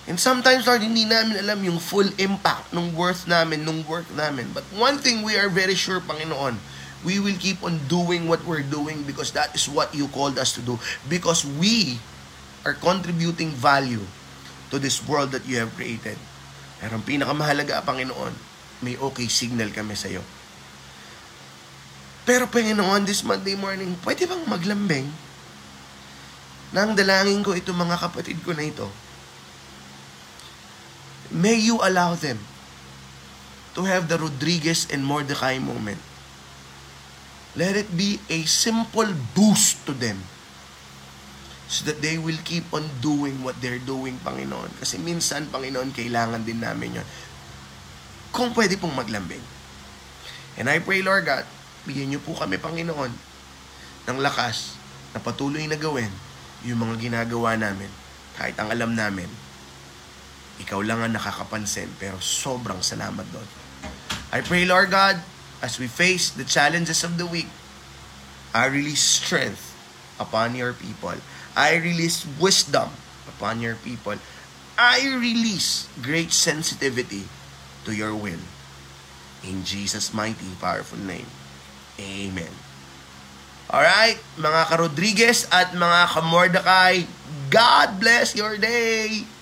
And 0.05 0.21
sometimes, 0.21 0.69
Lord, 0.69 0.85
hindi 0.85 1.01
namin 1.01 1.41
alam 1.41 1.65
yung 1.65 1.81
full 1.81 2.05
impact 2.21 2.69
ng 2.69 2.93
worth 2.93 3.25
namin, 3.25 3.65
ng 3.65 3.89
work 3.89 4.05
namin. 4.13 4.53
But 4.53 4.61
one 4.69 5.01
thing 5.01 5.25
we 5.25 5.33
are 5.33 5.49
very 5.49 5.73
sure, 5.73 5.97
Panginoon, 5.97 6.61
we 7.01 7.17
will 7.17 7.37
keep 7.41 7.65
on 7.65 7.81
doing 7.89 8.29
what 8.29 8.45
we're 8.45 8.65
doing 8.65 9.01
because 9.01 9.33
that 9.33 9.53
is 9.57 9.65
what 9.65 9.93
you 9.97 10.05
called 10.13 10.37
us 10.37 10.53
to 10.57 10.61
do. 10.61 10.77
Because 11.09 11.41
we 11.41 11.97
are 12.61 12.77
contributing 12.77 13.49
value 13.49 14.05
to 14.69 14.77
this 14.77 15.01
world 15.09 15.33
that 15.33 15.45
you 15.49 15.57
have 15.57 15.73
created. 15.73 16.17
Pero 16.77 17.01
ang 17.01 17.05
pinakamahalaga, 17.05 17.81
Panginoon, 17.81 18.33
may 18.85 18.97
okay 19.01 19.25
signal 19.25 19.73
kami 19.73 19.97
sa 19.97 20.09
iyo. 20.09 20.21
Pero 22.25 22.45
Panginoon, 22.49 23.05
this 23.05 23.21
Monday 23.21 23.57
morning, 23.57 23.97
pwede 24.05 24.25
bang 24.29 24.45
maglambing? 24.49 25.09
Nang 26.73 26.97
dalangin 26.97 27.45
ko 27.45 27.53
itong 27.53 27.77
mga 27.77 28.01
kapatid 28.01 28.37
ko 28.41 28.53
na 28.53 28.65
ito. 28.65 28.89
May 31.35 31.59
you 31.59 31.83
allow 31.83 32.15
them 32.15 32.39
to 33.75 33.83
have 33.83 34.07
the 34.07 34.15
Rodriguez 34.15 34.87
and 34.87 35.03
Mordecai 35.03 35.59
moment. 35.59 35.99
Let 37.59 37.75
it 37.75 37.91
be 37.91 38.23
a 38.31 38.47
simple 38.47 39.11
boost 39.35 39.83
to 39.87 39.91
them 39.91 40.23
so 41.67 41.83
that 41.87 41.99
they 41.99 42.15
will 42.15 42.39
keep 42.47 42.67
on 42.71 42.87
doing 43.03 43.43
what 43.43 43.59
they're 43.59 43.83
doing, 43.83 44.15
Panginoon. 44.23 44.79
Kasi 44.79 44.95
minsan, 44.95 45.51
Panginoon, 45.51 45.91
kailangan 45.91 46.47
din 46.47 46.63
namin 46.63 47.03
yon. 47.03 47.07
Kung 48.31 48.55
pwede 48.55 48.79
pong 48.79 48.95
maglambing. 48.95 49.43
And 50.55 50.71
I 50.71 50.79
pray, 50.79 51.03
Lord 51.03 51.27
God, 51.27 51.43
Bigyan 51.85 52.09
niyo 52.09 52.21
po 52.25 52.33
kami, 52.33 52.57
Panginoon, 52.57 53.13
ng 54.09 54.17
lakas 54.17 54.73
na 55.13 55.21
patuloy 55.21 55.69
na 55.69 55.77
gawin 55.77 56.09
yung 56.65 56.81
mga 56.81 56.97
ginagawa 56.97 57.53
namin. 57.53 57.89
Kahit 58.33 58.57
ang 58.57 58.73
alam 58.73 58.97
namin, 58.97 59.29
ikaw 60.59 60.79
lang 60.79 61.03
ang 61.03 61.13
nakakapansin, 61.13 61.91
pero 61.99 62.19
sobrang 62.23 62.79
salamat 62.79 63.27
doon. 63.31 63.49
I 64.31 64.39
pray, 64.43 64.63
Lord 64.63 64.91
God, 64.91 65.19
as 65.59 65.79
we 65.79 65.87
face 65.87 66.31
the 66.31 66.47
challenges 66.47 67.03
of 67.03 67.19
the 67.19 67.27
week, 67.27 67.47
I 68.55 68.71
release 68.71 69.03
strength 69.03 69.75
upon 70.19 70.55
your 70.55 70.71
people. 70.71 71.15
I 71.55 71.75
release 71.79 72.23
wisdom 72.39 72.91
upon 73.27 73.59
your 73.59 73.75
people. 73.79 74.15
I 74.75 75.03
release 75.19 75.87
great 76.03 76.31
sensitivity 76.31 77.27
to 77.87 77.91
your 77.95 78.15
will. 78.15 78.43
In 79.43 79.63
Jesus' 79.63 80.11
mighty, 80.11 80.51
powerful 80.59 80.99
name. 80.99 81.27
Amen. 81.99 82.51
Alright, 83.71 84.19
mga 84.39 84.61
ka-Rodriguez 84.71 85.47
at 85.51 85.73
mga 85.73 86.11
ka-Mordecai, 86.11 87.07
God 87.51 87.89
bless 87.99 88.35
your 88.35 88.59
day! 88.59 89.34